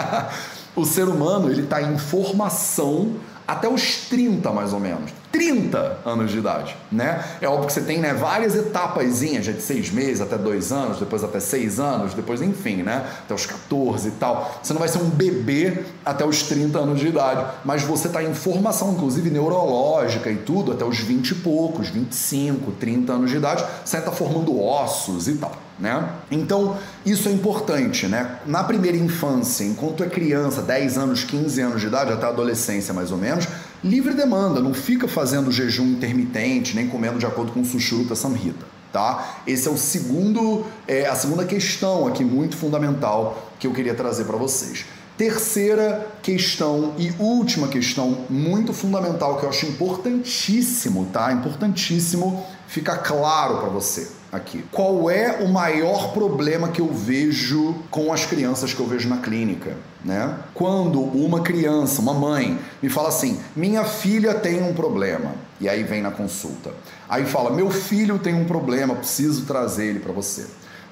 o 0.74 0.84
ser 0.84 1.08
humano, 1.08 1.50
ele 1.50 1.62
está 1.62 1.82
em 1.82 1.98
formação 1.98 3.16
até 3.46 3.68
os 3.68 4.08
30 4.08 4.50
mais 4.50 4.72
ou 4.72 4.80
menos. 4.80 5.12
30 5.30 5.98
anos 6.04 6.30
de 6.30 6.38
idade, 6.38 6.74
né? 6.90 7.22
É 7.42 7.46
óbvio 7.46 7.66
que 7.66 7.72
você 7.74 7.82
tem 7.82 7.98
né, 7.98 8.14
várias 8.14 8.54
etapas, 8.54 9.20
de 9.20 9.60
seis 9.60 9.90
meses 9.90 10.22
até 10.22 10.38
dois 10.38 10.72
anos, 10.72 10.98
depois 10.98 11.22
até 11.22 11.38
seis 11.40 11.78
anos, 11.78 12.14
depois 12.14 12.40
enfim, 12.40 12.76
né? 12.76 13.04
Até 13.24 13.34
os 13.34 13.44
14 13.44 14.08
e 14.08 14.10
tal. 14.12 14.58
Você 14.62 14.72
não 14.72 14.80
vai 14.80 14.88
ser 14.88 14.98
um 14.98 15.10
bebê 15.10 15.84
até 16.04 16.24
os 16.24 16.42
30 16.44 16.78
anos 16.78 17.00
de 17.00 17.08
idade, 17.08 17.44
mas 17.64 17.82
você 17.82 18.06
está 18.06 18.22
em 18.22 18.32
formação, 18.32 18.92
inclusive 18.92 19.28
neurológica 19.28 20.30
e 20.30 20.36
tudo, 20.36 20.72
até 20.72 20.84
os 20.84 20.98
20 20.98 21.30
e 21.30 21.34
poucos, 21.36 21.88
25, 21.88 22.72
30 22.72 23.12
anos 23.12 23.30
de 23.30 23.36
idade, 23.36 23.64
você 23.84 23.98
está 23.98 24.10
formando 24.10 24.58
ossos 24.58 25.28
e 25.28 25.34
tal. 25.34 25.65
Né? 25.78 26.08
Então, 26.30 26.78
isso 27.04 27.28
é 27.28 27.32
importante, 27.32 28.06
né? 28.06 28.38
Na 28.46 28.64
primeira 28.64 28.96
infância, 28.96 29.62
enquanto 29.62 30.02
é 30.02 30.08
criança, 30.08 30.62
10 30.62 30.96
anos, 30.96 31.22
15 31.24 31.60
anos 31.60 31.80
de 31.82 31.86
idade, 31.86 32.12
até 32.12 32.26
adolescência 32.26 32.94
mais 32.94 33.12
ou 33.12 33.18
menos, 33.18 33.46
livre 33.84 34.14
demanda, 34.14 34.60
não 34.60 34.72
fica 34.72 35.06
fazendo 35.06 35.52
jejum 35.52 35.84
intermitente, 35.84 36.74
nem 36.74 36.88
comendo 36.88 37.18
de 37.18 37.26
acordo 37.26 37.52
com 37.52 37.60
o 37.60 37.64
Sushruta 37.64 38.14
Samhita. 38.14 38.64
Tá? 38.90 39.42
Esse 39.46 39.68
é 39.68 39.70
o 39.70 39.76
segundo, 39.76 40.64
é, 40.88 41.06
a 41.06 41.14
segunda 41.14 41.44
questão 41.44 42.06
aqui 42.06 42.24
muito 42.24 42.56
fundamental 42.56 43.52
que 43.58 43.66
eu 43.66 43.72
queria 43.72 43.94
trazer 43.94 44.24
para 44.24 44.38
vocês. 44.38 44.86
Terceira 45.18 46.06
questão 46.22 46.94
e 46.96 47.12
última 47.18 47.68
questão 47.68 48.24
muito 48.30 48.72
fundamental 48.72 49.36
que 49.36 49.44
eu 49.44 49.50
acho 49.50 49.66
importantíssimo, 49.66 51.06
tá? 51.12 51.32
Importantíssimo 51.32 52.46
ficar 52.66 52.98
claro 52.98 53.58
para 53.58 53.68
você 53.68 54.15
aqui. 54.36 54.64
Qual 54.70 55.10
é 55.10 55.42
o 55.42 55.48
maior 55.48 56.12
problema 56.12 56.68
que 56.68 56.80
eu 56.80 56.92
vejo 56.92 57.74
com 57.90 58.12
as 58.12 58.24
crianças 58.24 58.72
que 58.72 58.80
eu 58.80 58.86
vejo 58.86 59.08
na 59.08 59.18
clínica? 59.18 59.76
Né? 60.04 60.38
Quando 60.54 61.00
uma 61.00 61.40
criança, 61.40 62.00
uma 62.00 62.14
mãe, 62.14 62.58
me 62.82 62.88
fala 62.88 63.08
assim: 63.08 63.40
minha 63.54 63.84
filha 63.84 64.34
tem 64.34 64.62
um 64.62 64.74
problema, 64.74 65.34
e 65.60 65.68
aí 65.68 65.82
vem 65.82 66.02
na 66.02 66.10
consulta. 66.10 66.70
Aí 67.08 67.24
fala: 67.24 67.50
meu 67.50 67.70
filho 67.70 68.18
tem 68.18 68.34
um 68.34 68.44
problema, 68.44 68.94
preciso 68.94 69.44
trazer 69.46 69.86
ele 69.86 70.00
para 70.00 70.12
você. 70.12 70.46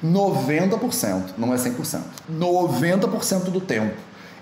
90%, 0.04 1.34
não 1.38 1.54
é 1.54 1.56
100%, 1.56 2.00
90% 2.30 3.44
do 3.50 3.60
tempo 3.60 3.94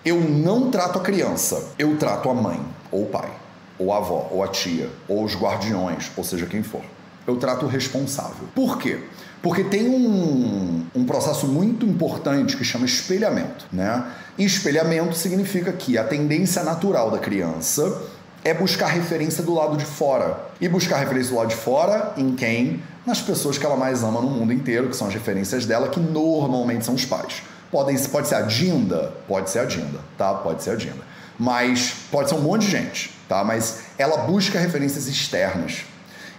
eu 0.04 0.20
não 0.20 0.68
trato 0.70 0.98
a 0.98 1.02
criança, 1.02 1.70
eu 1.78 1.96
trato 1.96 2.28
a 2.28 2.34
mãe, 2.34 2.60
ou 2.90 3.04
o 3.04 3.06
pai, 3.06 3.30
ou 3.78 3.92
a 3.92 3.98
avó, 3.98 4.28
ou 4.32 4.42
a 4.42 4.48
tia, 4.48 4.90
ou 5.06 5.24
os 5.24 5.36
guardiões, 5.36 6.10
ou 6.16 6.24
seja, 6.24 6.46
quem 6.46 6.62
for 6.62 6.82
eu 7.26 7.36
trato 7.36 7.66
o 7.66 7.68
responsável. 7.68 8.48
Por 8.54 8.78
quê? 8.78 8.98
Porque 9.42 9.64
tem 9.64 9.88
um, 9.88 10.86
um 10.94 11.04
processo 11.04 11.46
muito 11.46 11.84
importante 11.84 12.56
que 12.56 12.64
chama 12.64 12.86
espelhamento. 12.86 13.66
Né? 13.72 14.04
E 14.38 14.44
espelhamento 14.44 15.16
significa 15.16 15.72
que 15.72 15.98
a 15.98 16.04
tendência 16.04 16.62
natural 16.62 17.10
da 17.10 17.18
criança 17.18 18.02
é 18.44 18.54
buscar 18.54 18.86
referência 18.86 19.42
do 19.42 19.54
lado 19.54 19.76
de 19.76 19.84
fora. 19.84 20.38
E 20.60 20.68
buscar 20.68 20.98
referência 20.98 21.32
do 21.32 21.38
lado 21.38 21.48
de 21.48 21.56
fora 21.56 22.12
em 22.16 22.34
quem? 22.34 22.82
Nas 23.04 23.20
pessoas 23.20 23.58
que 23.58 23.66
ela 23.66 23.76
mais 23.76 24.02
ama 24.02 24.20
no 24.20 24.30
mundo 24.30 24.52
inteiro, 24.52 24.88
que 24.88 24.96
são 24.96 25.08
as 25.08 25.14
referências 25.14 25.66
dela, 25.66 25.88
que 25.88 25.98
normalmente 25.98 26.84
são 26.84 26.94
os 26.94 27.04
pais. 27.04 27.42
Podem, 27.70 27.98
pode 28.04 28.28
ser 28.28 28.36
a 28.36 28.42
Dinda? 28.42 29.12
Pode 29.26 29.50
ser 29.50 29.60
a 29.60 29.64
Dinda, 29.64 29.98
tá? 30.16 30.34
Pode 30.34 30.62
ser 30.62 30.70
a 30.70 30.76
Dinda. 30.76 31.02
Mas 31.38 31.94
pode 32.10 32.28
ser 32.28 32.36
um 32.36 32.42
monte 32.42 32.62
de 32.62 32.70
gente, 32.70 33.10
tá? 33.28 33.42
Mas 33.42 33.80
ela 33.98 34.18
busca 34.18 34.58
referências 34.58 35.08
externas. 35.08 35.84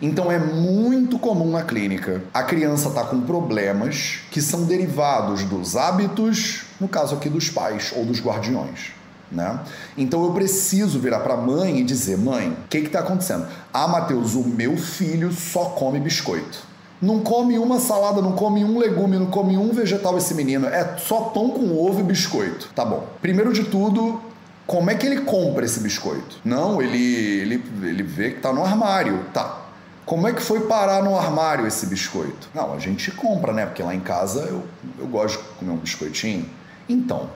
Então 0.04 0.30
é 0.30 0.38
muito 0.38 1.18
comum 1.18 1.50
na 1.50 1.64
clínica 1.64 2.22
a 2.34 2.44
criança 2.44 2.90
estar 2.90 3.04
tá 3.04 3.08
com 3.08 3.22
problemas 3.22 4.20
que 4.30 4.42
são 4.42 4.66
derivados 4.66 5.46
dos 5.46 5.78
hábitos, 5.78 6.66
no 6.78 6.90
caso 6.90 7.16
aqui 7.16 7.30
dos 7.30 7.50
pais 7.50 7.94
ou 7.96 8.04
dos 8.04 8.20
guardiões. 8.20 8.92
Né? 9.32 9.58
Então 9.98 10.26
eu 10.26 10.34
preciso 10.34 11.00
virar 11.00 11.22
para 11.22 11.36
a 11.36 11.38
mãe 11.38 11.80
e 11.80 11.86
dizer: 11.86 12.18
mãe, 12.18 12.50
o 12.50 12.68
que 12.68 12.80
está 12.80 13.00
acontecendo? 13.00 13.48
Ah, 13.74 13.88
Matheus, 13.88 14.36
o 14.36 14.44
meu 14.44 14.76
filho 14.76 15.32
só 15.32 15.68
come 15.70 16.02
biscoito. 16.02 16.60
Não 17.02 17.22
come 17.22 17.58
uma 17.58 17.80
salada, 17.80 18.22
não 18.22 18.34
come 18.34 18.66
um 18.66 18.78
legume, 18.78 19.18
não 19.18 19.28
come 19.28 19.58
um 19.58 19.72
vegetal 19.72 20.18
esse 20.18 20.34
menino. 20.34 20.68
É 20.68 20.98
só 20.98 21.22
pão 21.22 21.50
com 21.50 21.78
ovo 21.78 22.02
e 22.02 22.04
biscoito. 22.04 22.70
Tá 22.76 22.84
bom. 22.84 23.08
Primeiro 23.22 23.54
de 23.54 23.64
tudo, 23.64 24.22
como 24.68 24.92
é 24.92 24.96
que 24.96 25.06
ele 25.06 25.22
compra 25.22 25.64
esse 25.64 25.80
biscoito? 25.80 26.40
Não, 26.44 26.82
ele, 26.82 26.98
ele, 26.98 27.64
ele 27.84 28.04
vê 28.04 28.32
que 28.32 28.42
tá 28.42 28.52
no 28.52 28.66
armário. 28.66 29.20
Tá. 29.34 29.63
Como 30.06 30.28
é 30.28 30.34
que 30.34 30.42
foi 30.42 30.62
parar 30.62 31.02
no 31.02 31.18
armário 31.18 31.66
esse 31.66 31.86
biscoito? 31.86 32.50
Não, 32.54 32.74
a 32.74 32.80
gente 32.80 33.10
compra, 33.12 33.54
né? 33.54 33.66
Porque 33.66 33.82
lá 33.82 33.96
em 33.96 34.02
casa 34.02 34.42
eu, 34.42 34.64
eu 35.00 35.08
gosto 35.08 35.38
de 35.38 35.44
comer 35.60 35.72
um 35.72 35.78
biscoitinho. 35.78 36.50
Então, 36.90 37.30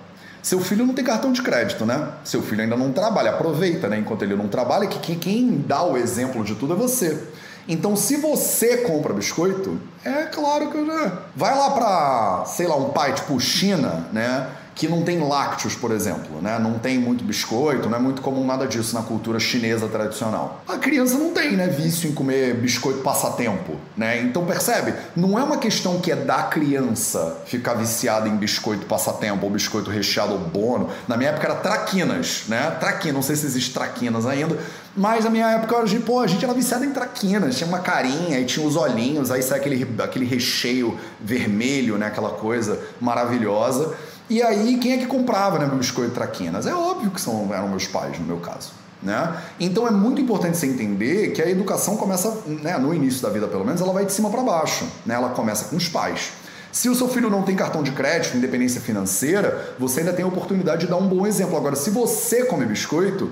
seu 0.44 0.60
filho 0.60 0.86
não 0.86 0.94
tem 0.94 1.04
cartão 1.04 1.32
de 1.32 1.42
crédito, 1.42 1.86
né? 1.86 2.10
Seu 2.24 2.42
filho 2.42 2.62
ainda 2.62 2.76
não 2.76 2.92
trabalha. 2.92 3.32
Aproveita, 3.32 3.88
né? 3.88 3.98
Enquanto 3.98 4.24
ele 4.24 4.36
não 4.36 4.48
trabalha, 4.48 4.88
que 4.88 5.16
quem 5.16 5.64
dá 5.66 5.84
o 5.84 5.98
exemplo 5.98 6.44
de 6.44 6.56
tudo 6.56 6.74
é 6.74 6.76
você. 6.76 7.22
Então, 7.68 7.96
se 7.96 8.16
você 8.16 8.78
compra 8.78 9.14
biscoito, 9.14 9.78
é 10.04 10.24
claro 10.24 10.72
que 10.72 10.78
né? 10.78 11.12
vai 11.36 11.58
lá 11.58 11.72
para, 11.72 12.46
sei 12.46 12.66
lá, 12.66 12.78
um 12.78 12.90
pai 12.90 13.14
tipo 13.14 13.38
China, 13.40 14.08
né? 14.14 14.48
Que 14.78 14.88
não 14.88 15.02
tem 15.02 15.20
lácteos, 15.28 15.74
por 15.74 15.90
exemplo, 15.90 16.40
né? 16.40 16.60
Não 16.60 16.78
tem 16.78 17.00
muito 17.00 17.24
biscoito, 17.24 17.90
não 17.90 17.98
é 17.98 18.00
muito 18.00 18.22
comum 18.22 18.46
nada 18.46 18.68
disso 18.68 18.94
na 18.94 19.02
cultura 19.02 19.40
chinesa 19.40 19.88
tradicional. 19.88 20.62
A 20.68 20.78
criança 20.78 21.18
não 21.18 21.34
tem, 21.34 21.54
né, 21.54 21.66
vício 21.66 22.08
em 22.08 22.14
comer 22.14 22.54
biscoito 22.54 23.00
passatempo, 23.00 23.76
né? 23.98 24.22
Então 24.22 24.46
percebe? 24.46 24.94
Não 25.16 25.38
é 25.38 25.44
uma 25.44 25.58
questão 25.58 26.00
que 26.00 26.12
é 26.12 26.16
da 26.16 26.44
criança 26.44 27.42
ficar 27.48 27.74
viciada 27.74 28.30
em 28.30 28.38
biscoito 28.38 28.86
passatempo 28.86 29.48
ou 29.48 29.52
biscoito 29.52 29.90
recheado 29.90 30.34
ou 30.34 30.40
bono. 30.40 30.90
Na 31.08 31.18
minha 31.18 31.32
época 31.32 31.48
era 31.48 31.56
traquinas, 31.56 32.44
né? 32.48 32.70
Traquinas, 32.80 33.16
não 33.16 33.24
sei 33.24 33.36
se 33.36 33.48
existe 33.48 33.74
traquinas 33.74 34.28
ainda, 34.28 34.60
mas 34.96 35.24
na 35.24 35.32
minha 35.32 35.50
época, 35.50 35.88
gente, 35.88 36.04
pô, 36.04 36.20
a 36.20 36.28
gente 36.28 36.46
era 36.46 36.54
viciado 36.54 36.86
em 36.86 36.92
traquinas, 36.92 37.56
tinha 37.56 37.68
uma 37.68 37.80
carinha, 37.80 38.38
aí 38.38 38.46
tinha 38.46 38.66
os 38.66 38.76
olhinhos, 38.76 39.32
aí 39.32 39.42
sai 39.42 39.58
aquele, 39.58 39.88
aquele 40.04 40.26
recheio 40.26 41.00
vermelho, 41.20 41.98
né? 41.98 42.06
Aquela 42.06 42.30
coisa 42.30 42.80
maravilhosa. 43.02 43.96
E 44.30 44.44
aí, 44.44 44.78
quem 44.78 44.94
é 44.94 44.98
que 44.98 45.06
comprava 45.06 45.58
né, 45.58 45.66
meu 45.66 45.78
biscoito 45.78 46.12
traquinas? 46.12 46.66
É 46.66 46.74
óbvio 46.74 47.12
que 47.12 47.22
são, 47.22 47.54
eram 47.54 47.70
meus 47.70 47.88
pais, 47.88 48.20
no 48.20 48.26
meu 48.26 48.38
caso. 48.38 48.72
Né? 49.02 49.38
Então 49.60 49.88
é 49.88 49.92
muito 49.92 50.20
importante 50.20 50.58
você 50.58 50.66
entender 50.66 51.32
que 51.32 51.42
a 51.42 51.50
educação 51.50 51.96
começa, 51.98 52.42
né, 52.48 52.78
no 52.78 52.94
início 52.94 53.22
da 53.22 53.30
vida 53.30 53.48
pelo 53.48 53.64
menos, 53.64 53.80
ela 53.80 53.94
vai 53.94 54.06
de 54.06 54.12
cima 54.12 54.30
para 54.30 54.42
baixo. 54.42 54.86
Né? 55.06 55.16
Ela 55.16 55.30
começa 55.30 55.66
com 55.66 55.76
os 55.76 55.88
pais. 55.88 56.32
Se 56.72 56.90
o 56.90 56.96
seu 56.96 57.08
filho 57.08 57.30
não 57.30 57.44
tem 57.44 57.56
cartão 57.56 57.82
de 57.82 57.92
crédito, 57.92 58.38
independência 58.38 58.82
financeira, 58.82 59.76
você 59.80 60.02
ainda 60.02 60.14
tem 60.14 60.26
a 60.26 60.28
oportunidade 60.28 60.82
de 60.82 60.88
dar 60.88 60.98
um 60.98 61.08
bom 61.08 61.26
exemplo. 61.26 61.56
Agora, 61.56 61.76
se 61.76 61.90
você 61.90 62.46
come 62.46 62.66
biscoito, 62.66 63.32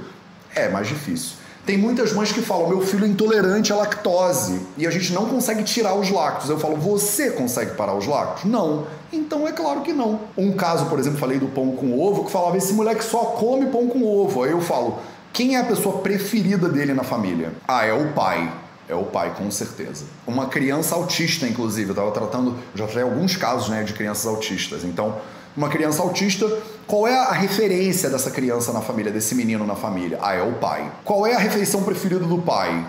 é 0.56 0.70
mais 0.70 0.88
difícil. 0.88 1.36
Tem 1.66 1.78
muitas 1.78 2.14
mães 2.14 2.32
que 2.32 2.42
falam: 2.42 2.70
meu 2.70 2.82
filho 2.82 3.06
é 3.06 3.08
intolerante 3.08 3.74
à 3.74 3.76
lactose 3.76 4.62
e 4.78 4.86
a 4.86 4.92
gente 4.92 5.12
não 5.12 5.26
consegue 5.26 5.64
tirar 5.64 5.96
os 5.96 6.12
lácteos. 6.12 6.50
Eu 6.50 6.60
falo: 6.60 6.78
você 6.78 7.32
consegue 7.32 7.72
parar 7.72 7.96
os 7.96 8.06
lácteos? 8.06 8.46
Não. 8.52 8.86
Então 9.12 9.48
é 9.48 9.52
claro 9.52 9.82
que 9.82 9.92
não. 9.92 10.20
Um 10.38 10.54
caso, 10.54 10.86
por 10.86 11.00
exemplo, 11.00 11.18
falei 11.18 11.40
do 11.40 11.48
pão 11.48 11.72
com 11.72 12.00
ovo, 12.00 12.26
que 12.26 12.32
falava: 12.32 12.58
esse 12.58 12.74
moleque 12.74 13.04
só 13.04 13.20
come 13.20 13.66
pão 13.68 13.88
com 13.88 14.06
ovo. 14.06 14.44
Aí 14.44 14.52
eu 14.52 14.62
falo: 14.62 15.00
quem 15.34 15.56
é 15.56 15.60
a 15.60 15.66
pessoa 15.66 16.00
preferida 16.00 16.70
dele 16.70 16.94
na 16.94 17.04
família? 17.04 17.52
Ah, 17.68 17.86
é 17.86 17.94
o 17.94 18.14
pai. 18.14 18.52
É 18.88 18.94
o 18.94 19.04
pai, 19.04 19.34
com 19.36 19.50
certeza. 19.50 20.06
Uma 20.28 20.46
criança 20.46 20.94
autista, 20.94 21.48
inclusive. 21.48 21.90
Eu 21.90 21.94
estava 21.94 22.12
tratando, 22.12 22.56
já 22.76 22.86
tratei 22.86 23.02
alguns 23.02 23.36
casos 23.36 23.70
né, 23.70 23.82
de 23.82 23.94
crianças 23.94 24.28
autistas. 24.28 24.84
Então, 24.84 25.16
uma 25.56 25.70
criança 25.70 26.02
autista, 26.02 26.48
qual 26.86 27.08
é 27.08 27.18
a 27.18 27.32
referência 27.32 28.10
dessa 28.10 28.30
criança 28.30 28.74
na 28.74 28.82
família, 28.82 29.12
desse 29.12 29.34
menino 29.34 29.66
na 29.66 29.76
família? 29.76 30.20
Ah, 30.22 30.34
é 30.34 30.42
o 30.42 30.54
pai. 30.54 30.92
Qual 31.04 31.26
é 31.26 31.34
a 31.34 31.40
refeição 31.40 31.84
preferida 31.84 32.26
do 32.26 32.40
pai? 32.40 32.86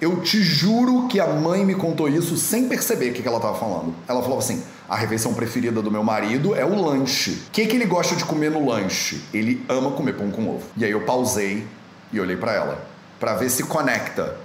Eu 0.00 0.20
te 0.20 0.42
juro 0.42 1.08
que 1.08 1.18
a 1.20 1.26
mãe 1.26 1.64
me 1.64 1.74
contou 1.74 2.08
isso 2.08 2.36
sem 2.36 2.68
perceber 2.68 3.10
o 3.10 3.12
que 3.14 3.26
ela 3.26 3.38
estava 3.38 3.58
falando. 3.58 3.94
Ela 4.06 4.22
falou 4.22 4.38
assim: 4.38 4.62
a 4.88 4.94
refeição 4.94 5.32
preferida 5.32 5.80
do 5.80 5.90
meu 5.90 6.04
marido 6.04 6.54
é 6.54 6.64
o 6.64 6.80
lanche. 6.80 7.30
O 7.48 7.50
que, 7.50 7.66
que 7.66 7.76
ele 7.76 7.86
gosta 7.86 8.14
de 8.14 8.24
comer 8.24 8.50
no 8.50 8.66
lanche? 8.66 9.22
Ele 9.32 9.64
ama 9.68 9.92
comer 9.92 10.14
pão 10.14 10.30
com 10.30 10.48
ovo. 10.48 10.66
E 10.76 10.84
aí 10.84 10.90
eu 10.90 11.00
pausei 11.02 11.66
e 12.12 12.20
olhei 12.20 12.36
para 12.36 12.52
ela, 12.52 12.86
para 13.18 13.34
ver 13.34 13.50
se 13.50 13.62
conecta. 13.62 14.36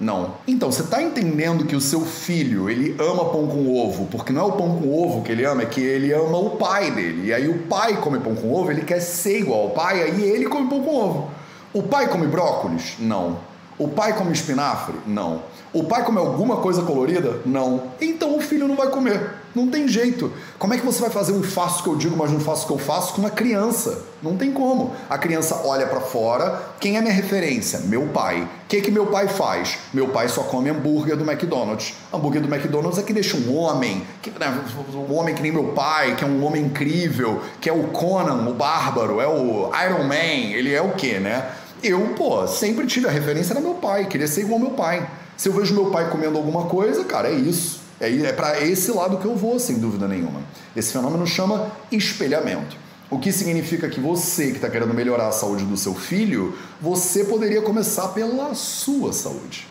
Não. 0.00 0.34
Então, 0.46 0.70
você 0.70 0.82
está 0.82 1.02
entendendo 1.02 1.64
que 1.64 1.76
o 1.76 1.80
seu 1.80 2.00
filho, 2.00 2.68
ele 2.68 2.96
ama 2.98 3.26
pão 3.26 3.46
com 3.46 3.74
ovo, 3.74 4.06
porque 4.06 4.32
não 4.32 4.42
é 4.42 4.44
o 4.44 4.52
pão 4.52 4.76
com 4.76 4.92
ovo 4.92 5.22
que 5.22 5.30
ele 5.30 5.44
ama, 5.44 5.62
é 5.62 5.66
que 5.66 5.80
ele 5.80 6.12
ama 6.12 6.38
o 6.38 6.50
pai 6.50 6.90
dele. 6.90 7.28
E 7.28 7.34
aí 7.34 7.48
o 7.48 7.58
pai 7.64 8.00
come 8.00 8.18
pão 8.18 8.34
com 8.34 8.52
ovo, 8.52 8.70
ele 8.70 8.82
quer 8.82 9.00
ser 9.00 9.40
igual 9.40 9.62
ao 9.62 9.70
pai, 9.70 10.02
aí 10.02 10.22
ele 10.22 10.46
come 10.46 10.68
pão 10.68 10.82
com 10.82 10.94
ovo. 10.94 11.30
O 11.72 11.82
pai 11.82 12.08
come 12.08 12.26
brócolis? 12.26 12.94
Não. 12.98 13.38
O 13.78 13.88
pai 13.88 14.16
come 14.16 14.32
espinafre? 14.32 14.94
Não. 15.06 15.42
O 15.72 15.84
pai 15.84 16.04
come 16.04 16.18
alguma 16.18 16.58
coisa 16.58 16.82
colorida? 16.82 17.40
Não. 17.46 17.84
Então 17.98 18.36
o 18.36 18.40
filho 18.40 18.68
não 18.68 18.76
vai 18.76 18.88
comer. 18.88 19.42
Não 19.54 19.68
tem 19.68 19.88
jeito. 19.88 20.30
Como 20.58 20.74
é 20.74 20.78
que 20.78 20.84
você 20.84 21.00
vai 21.00 21.08
fazer 21.08 21.32
um 21.32 21.42
faço 21.42 21.82
que 21.82 21.88
eu 21.88 21.96
digo, 21.96 22.14
mas 22.14 22.30
não 22.30 22.40
faço 22.40 22.66
que 22.66 22.72
eu 22.72 22.78
faço 22.78 23.14
com 23.14 23.22
uma 23.22 23.30
criança? 23.30 24.02
Não 24.22 24.36
tem 24.36 24.52
como. 24.52 24.92
A 25.08 25.16
criança 25.16 25.62
olha 25.64 25.86
para 25.86 26.00
fora. 26.00 26.60
Quem 26.78 26.98
é 26.98 27.00
minha 27.00 27.12
referência? 27.12 27.80
Meu 27.80 28.06
pai. 28.08 28.42
O 28.42 28.48
que, 28.68 28.82
que 28.82 28.90
meu 28.90 29.06
pai 29.06 29.28
faz? 29.28 29.78
Meu 29.94 30.08
pai 30.08 30.28
só 30.28 30.42
come 30.42 30.68
hambúrguer 30.68 31.16
do 31.16 31.24
McDonald's. 31.24 31.94
Hambúrguer 32.12 32.42
do 32.42 32.54
McDonald's 32.54 32.98
é 32.98 33.02
que 33.02 33.12
deixa 33.14 33.38
um 33.38 33.56
homem, 33.56 34.02
que, 34.20 34.30
né, 34.30 34.54
um 34.94 35.14
homem 35.14 35.34
que 35.34 35.40
nem 35.40 35.52
meu 35.52 35.68
pai, 35.68 36.16
que 36.16 36.24
é 36.24 36.26
um 36.26 36.44
homem 36.44 36.64
incrível, 36.64 37.40
que 37.60 37.68
é 37.68 37.72
o 37.72 37.84
Conan, 37.84 38.46
o 38.46 38.52
bárbaro, 38.52 39.20
é 39.20 39.26
o 39.26 39.70
Iron 39.86 40.04
Man. 40.04 40.52
Ele 40.52 40.72
é 40.72 40.82
o 40.82 40.90
quê, 40.90 41.18
né? 41.18 41.50
Eu, 41.82 42.14
pô, 42.16 42.46
sempre 42.46 42.86
tive 42.86 43.08
a 43.08 43.10
referência 43.10 43.54
era 43.54 43.60
meu 43.60 43.74
pai, 43.74 44.06
queria 44.06 44.28
ser 44.28 44.42
igual 44.42 44.60
ao 44.60 44.66
meu 44.66 44.70
pai. 44.70 45.06
Se 45.36 45.48
eu 45.48 45.52
vejo 45.52 45.74
meu 45.74 45.90
pai 45.90 46.10
comendo 46.10 46.36
alguma 46.36 46.66
coisa, 46.66 47.04
cara, 47.04 47.28
é 47.28 47.34
isso. 47.34 47.80
É, 48.00 48.10
é 48.10 48.32
para 48.32 48.60
esse 48.60 48.90
lado 48.90 49.18
que 49.18 49.24
eu 49.24 49.36
vou, 49.36 49.58
sem 49.58 49.78
dúvida 49.78 50.08
nenhuma. 50.08 50.40
Esse 50.74 50.92
fenômeno 50.92 51.26
chama 51.26 51.70
espelhamento. 51.90 52.76
O 53.10 53.18
que 53.18 53.30
significa 53.30 53.88
que 53.88 54.00
você 54.00 54.48
que 54.48 54.56
está 54.56 54.70
querendo 54.70 54.94
melhorar 54.94 55.28
a 55.28 55.32
saúde 55.32 55.64
do 55.64 55.76
seu 55.76 55.94
filho, 55.94 56.56
você 56.80 57.24
poderia 57.24 57.60
começar 57.60 58.08
pela 58.08 58.54
sua 58.54 59.12
saúde. 59.12 59.68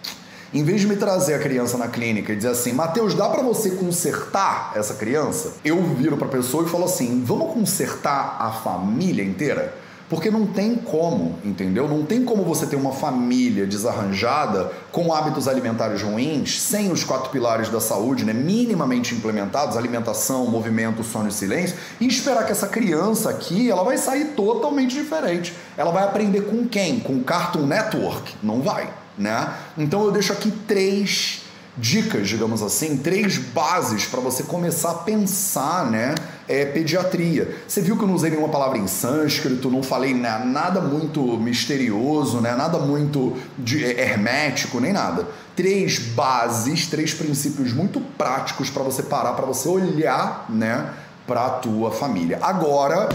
Em 0.54 0.64
vez 0.64 0.82
de 0.82 0.88
me 0.88 0.96
trazer 0.96 1.34
a 1.34 1.40
criança 1.40 1.78
na 1.78 1.88
clínica 1.88 2.34
e 2.34 2.36
dizer 2.36 2.50
assim, 2.50 2.74
Mateus, 2.74 3.16
dá 3.16 3.30
para 3.30 3.42
você 3.42 3.72
consertar 3.72 4.74
essa 4.76 4.94
criança? 4.94 5.54
Eu 5.64 5.82
viro 5.96 6.18
para 6.18 6.28
a 6.28 6.30
pessoa 6.30 6.66
e 6.66 6.70
falo 6.70 6.86
assim, 6.86 7.24
vamos 7.26 7.54
consertar 7.54 8.38
a 8.38 8.52
família 8.52 9.24
inteira? 9.24 9.74
Porque 10.12 10.30
não 10.30 10.46
tem 10.46 10.76
como, 10.76 11.38
entendeu? 11.42 11.88
Não 11.88 12.04
tem 12.04 12.26
como 12.26 12.44
você 12.44 12.66
ter 12.66 12.76
uma 12.76 12.92
família 12.92 13.66
desarranjada 13.66 14.70
com 14.92 15.14
hábitos 15.14 15.48
alimentares 15.48 16.02
ruins, 16.02 16.62
sem 16.62 16.92
os 16.92 17.02
quatro 17.02 17.30
pilares 17.30 17.70
da 17.70 17.80
saúde, 17.80 18.26
né, 18.26 18.34
minimamente 18.34 19.16
implementados, 19.16 19.78
alimentação, 19.78 20.48
movimento, 20.48 21.02
sono 21.02 21.30
e 21.30 21.32
silêncio, 21.32 21.78
e 21.98 22.06
esperar 22.06 22.46
que 22.46 22.52
essa 22.52 22.68
criança 22.68 23.30
aqui, 23.30 23.72
ela 23.72 23.86
vai 23.86 23.98
sair 23.98 24.34
totalmente 24.36 24.94
diferente. 24.94 25.54
Ela 25.78 25.92
vai 25.94 26.04
aprender 26.04 26.42
com 26.42 26.68
quem? 26.68 27.00
Com 27.00 27.24
Cartoon 27.24 27.66
Network? 27.66 28.36
Não 28.44 28.62
vai, 28.62 28.90
né? 29.18 29.54
Então 29.78 30.04
eu 30.04 30.12
deixo 30.12 30.34
aqui 30.34 30.52
três 30.68 31.44
dicas, 31.78 32.28
digamos 32.28 32.62
assim, 32.62 32.98
três 32.98 33.38
bases 33.38 34.06
para 34.06 34.20
você 34.20 34.44
começar 34.44 34.92
a 34.92 34.96
pensar, 34.96 35.90
né? 35.90 36.16
É, 36.52 36.66
pediatria. 36.66 37.56
Você 37.66 37.80
viu 37.80 37.96
que 37.96 38.04
eu 38.04 38.08
não 38.10 38.16
usei 38.16 38.30
nenhuma 38.30 38.50
palavra 38.50 38.78
em 38.78 38.86
sânscrito, 38.86 39.72
não 39.72 39.82
falei 39.82 40.14
né, 40.14 40.44
nada 40.46 40.82
muito 40.82 41.22
misterioso, 41.38 42.42
né? 42.42 42.54
Nada 42.54 42.78
muito 42.78 43.38
de, 43.58 43.86
é, 43.86 44.02
hermético, 44.02 44.82
nem 44.82 44.92
nada. 44.92 45.26
Três 45.56 45.98
bases, 45.98 46.88
três 46.88 47.14
princípios 47.14 47.72
muito 47.72 48.02
práticos 48.18 48.70
para 48.70 48.84
você 48.84 49.02
parar, 49.02 49.32
para 49.32 49.46
você 49.46 49.70
olhar, 49.70 50.46
né? 50.50 50.90
Para 51.26 51.46
a 51.46 51.50
tua 51.52 51.90
família. 51.90 52.38
Agora, 52.42 53.08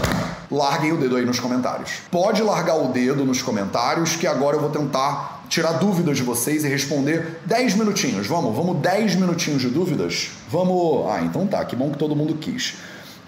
larguem 0.49 0.93
o 0.93 0.97
dedo 0.97 1.17
aí 1.17 1.25
nos 1.25 1.39
comentários. 1.39 1.99
Pode 2.09 2.41
largar 2.41 2.77
o 2.77 2.87
dedo 2.87 3.23
nos 3.23 3.43
comentários 3.43 4.15
que 4.15 4.25
agora 4.25 4.55
eu 4.55 4.61
vou 4.61 4.71
tentar 4.71 5.43
tirar 5.47 5.73
dúvidas 5.73 6.17
de 6.17 6.23
vocês 6.23 6.63
e 6.63 6.67
responder 6.67 7.39
10 7.45 7.75
minutinhos. 7.75 8.25
Vamos, 8.25 8.55
vamos 8.55 8.77
10 8.77 9.15
minutinhos 9.15 9.61
de 9.61 9.69
dúvidas? 9.69 10.31
Vamos. 10.49 11.07
Ah, 11.11 11.21
então 11.21 11.45
tá, 11.45 11.63
que 11.63 11.75
bom 11.75 11.91
que 11.91 11.97
todo 11.99 12.15
mundo 12.15 12.33
quis. 12.35 12.75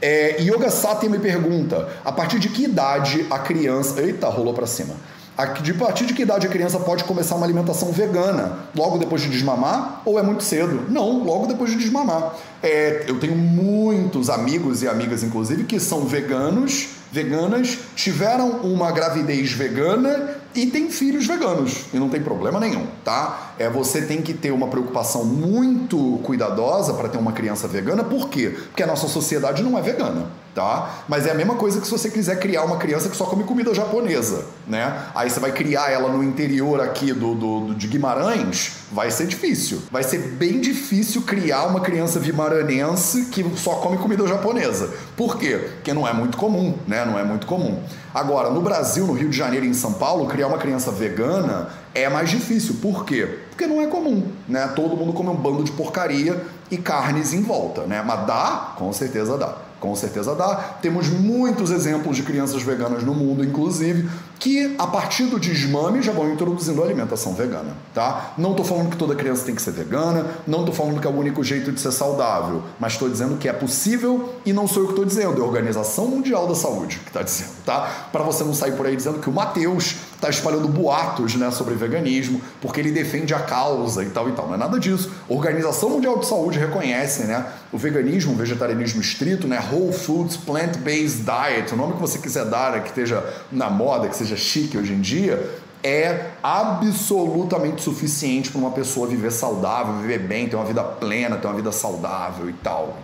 É, 0.02 0.42
Yoga 0.42 0.70
Sati 0.70 1.10
me 1.10 1.20
pergunta: 1.20 1.88
a 2.04 2.12
partir 2.12 2.40
de 2.40 2.50
que 2.50 2.64
idade 2.64 3.26
a 3.30 3.40
criança. 3.40 4.02
Eita, 4.02 4.28
rolou 4.28 4.54
para 4.54 4.68
cima. 4.68 4.96
A 5.40 5.48
partir 5.48 6.06
de 6.06 6.14
que 6.14 6.24
idade 6.24 6.46
a 6.46 6.50
criança 6.50 6.78
pode 6.80 7.06
começar 7.06 7.36
uma 7.36 7.46
alimentação 7.46 7.94
vegana? 7.94 8.58
Logo 8.76 8.98
depois 8.98 9.22
de 9.22 9.30
desmamar 9.30 10.02
ou 10.04 10.20
é 10.20 10.22
muito 10.22 10.44
cedo? 10.44 10.82
Não, 10.90 11.24
logo 11.24 11.48
depois 11.48 11.72
de 11.72 11.78
desmamar. 11.78 12.36
É, 12.62 13.06
eu 13.08 13.18
tenho 13.22 13.38
muitos 13.38 14.30
amigos 14.30 14.84
e 14.84 14.88
amigas, 14.90 15.24
inclusive, 15.24 15.64
que 15.64 15.80
são 15.80 16.02
veganos, 16.02 16.90
veganas, 17.10 17.78
tiveram 17.96 18.50
uma 18.64 18.92
gravidez 18.92 19.54
vegana 19.54 20.39
e 20.56 20.68
tem 20.68 20.90
filhos 20.90 21.28
veganos 21.28 21.86
e 21.94 21.98
não 21.98 22.10
tem 22.10 22.22
problema 22.22 22.60
nenhum, 22.60 22.86
tá? 23.04 23.54
É 23.60 23.70
você 23.70 24.02
tem 24.02 24.22
que 24.22 24.34
ter 24.34 24.52
uma 24.52 24.68
preocupação 24.68 25.24
muito 25.24 26.20
cuidadosa 26.24 26.94
para 26.94 27.10
ter 27.10 27.18
uma 27.18 27.32
criança 27.32 27.68
vegana, 27.68 28.04
por 28.04 28.30
quê? 28.30 28.56
Porque 28.68 28.84
a 28.84 28.88
nossa 28.88 29.08
sociedade 29.08 29.64
não 29.64 29.78
é 29.78 29.82
vegana 29.82 30.28
tá? 30.54 31.04
Mas 31.08 31.26
é 31.26 31.32
a 31.32 31.34
mesma 31.34 31.56
coisa 31.56 31.80
que 31.80 31.86
se 31.86 31.92
você 31.92 32.10
quiser 32.10 32.40
criar 32.40 32.64
uma 32.64 32.78
criança 32.78 33.10
que 33.10 33.16
só 33.16 33.26
come 33.26 33.44
comida 33.44 33.74
japonesa, 33.74 34.46
né? 34.68 35.06
Aí 35.16 35.30
você 35.30 35.40
vai 35.40 35.52
criar 35.52 35.90
ela 35.92 36.10
no 36.10 36.24
interior 36.24 36.82
aqui 36.82 37.14
do, 37.14 37.36
do, 37.36 37.60
do 37.68 37.76
de 37.76 37.88
Guimarães, 37.88 38.74
vai 38.92 39.12
ser 39.12 39.28
difícil. 39.28 39.82
Vai 39.92 40.04
ser 40.04 40.18
bem 40.18 40.60
difícil 40.60 41.22
criar 41.22 41.64
uma 41.64 41.80
criança 41.80 42.20
vimaranense 42.20 43.26
que 43.26 43.46
só 43.56 43.76
come 43.76 43.98
comida 43.98 44.28
japonesa. 44.28 44.90
Por 45.16 45.38
quê? 45.38 45.70
Porque 45.76 45.94
não 45.94 46.08
é 46.08 46.14
muito 46.14 46.38
comum, 46.38 46.78
né? 46.88 47.06
Não 47.06 47.18
é 47.18 47.24
muito 47.24 47.48
comum. 47.48 47.82
Agora, 48.14 48.50
no 48.50 48.62
Brasil, 48.62 49.06
no 49.06 49.14
Rio 49.14 49.30
de 49.30 49.38
Janeiro 49.38 49.66
e 49.66 49.70
em 49.70 49.74
São 49.74 49.94
Paulo, 49.94 50.28
criar 50.28 50.48
uma 50.48 50.58
criança 50.58 50.92
vegana 50.92 51.70
é 51.94 52.10
mais 52.10 52.30
difícil. 52.30 52.76
Por 52.82 53.06
quê? 53.06 53.40
Porque 53.50 53.68
não 53.68 53.82
é 53.82 53.88
comum, 53.88 54.28
né? 54.48 54.68
Todo 54.76 54.96
mundo 54.98 55.14
come 55.14 55.30
um 55.30 55.36
bando 55.36 55.64
de 55.64 55.72
porcaria 55.72 56.44
e 56.72 56.78
carnes 56.78 57.34
em 57.34 57.42
volta, 57.42 57.84
né? 57.84 58.04
Mas 58.06 58.26
dá? 58.26 58.74
Com 58.78 58.92
certeza 58.92 59.38
dá. 59.38 59.69
Com 59.80 59.96
certeza 59.96 60.36
dá. 60.36 60.56
Temos 60.82 61.08
muitos 61.10 61.72
exemplos 61.72 62.18
de 62.18 62.24
crianças 62.24 62.62
veganas 62.62 63.04
no 63.04 63.14
mundo, 63.14 63.44
inclusive, 63.44 64.10
que 64.38 64.76
a 64.78 64.88
partir 64.88 65.26
do 65.26 65.40
desmame 65.40 66.02
já 66.02 66.12
vão 66.12 66.32
introduzindo 66.32 66.82
a 66.82 66.86
alimentação 66.86 67.34
vegana, 67.34 67.76
tá? 67.94 68.34
Não 68.38 68.52
estou 68.52 68.66
falando 68.66 68.90
que 68.90 68.98
toda 68.98 69.16
criança 69.16 69.46
tem 69.46 69.56
que 69.56 69.62
ser 69.62 69.72
vegana, 69.72 70.26
não 70.48 70.60
estou 70.60 70.74
falando 70.74 71.00
que 71.00 71.08
é 71.08 71.10
o 71.10 71.18
único 71.18 71.44
jeito 71.44 71.72
de 71.72 71.80
ser 71.80 71.92
saudável, 71.92 72.64
mas 72.80 72.94
estou 72.94 73.10
dizendo 73.10 73.38
que 73.38 73.48
é 73.48 73.54
possível 73.54 74.36
e 74.46 74.54
não 74.54 74.68
sou 74.68 74.84
eu 74.84 74.88
que 74.88 74.94
estou 74.94 75.06
dizendo, 75.06 75.42
é 75.42 75.44
a 75.44 75.46
Organização 75.46 76.08
Mundial 76.08 76.48
da 76.48 76.56
Saúde 76.56 77.00
que 77.00 77.10
está 77.10 77.22
dizendo, 77.22 77.52
tá? 77.66 78.08
Para 78.12 78.24
você 78.24 78.44
não 78.44 78.54
sair 78.54 78.74
por 78.74 78.86
aí 78.86 78.96
dizendo 78.96 79.20
que 79.20 79.30
o 79.30 79.34
Mateus 79.34 79.96
está 80.20 80.30
espalhando 80.30 80.68
boatos, 80.68 81.36
né, 81.36 81.50
sobre 81.50 81.76
veganismo, 81.76 82.42
porque 82.62 82.82
ele 82.82 82.92
defende 82.92 83.34
a 83.34 83.40
causa 83.40 84.04
e 84.04 84.10
tal 84.10 84.28
e 84.28 84.34
tal. 84.34 84.48
Não 84.48 84.56
é 84.56 84.58
nada 84.58 84.78
disso. 84.78 85.10
A 85.30 85.34
Organização 85.34 85.90
Mundial 85.90 86.20
de 86.20 86.28
Saúde 86.28 86.60
reconhece, 86.60 87.24
né, 87.24 87.46
o 87.72 87.78
veganismo, 87.78 88.34
o 88.34 88.36
vegetarianismo 88.36 89.00
estrito, 89.00 89.48
né, 89.48 89.64
Whole 89.72 89.94
Foods 89.94 90.36
Plant-Based 90.36 91.24
Diet, 91.24 91.74
o 91.74 91.78
nome 91.78 91.94
que 91.94 92.02
você 92.02 92.20
quiser 92.20 92.46
dar, 92.46 92.74
né, 92.74 92.80
que 92.82 92.90
esteja 92.90 93.24
na 93.50 93.70
moda, 93.70 94.10
que 94.10 94.16
seja 94.16 94.36
chique 94.36 94.78
hoje 94.78 94.92
em 94.92 95.00
dia, 95.00 95.50
é 95.82 96.32
absolutamente 96.44 97.82
suficiente 97.82 98.52
para 98.52 98.60
uma 98.60 98.72
pessoa 98.72 99.08
viver 99.08 99.32
saudável, 99.32 99.94
viver 100.02 100.20
bem, 100.20 100.50
ter 100.50 100.58
uma 100.58 100.66
vida 100.66 100.84
plena, 100.84 101.38
ter 101.38 101.48
uma 101.48 101.56
vida 101.56 101.72
saudável 101.72 102.50
e 102.50 102.54
tal. 102.54 102.98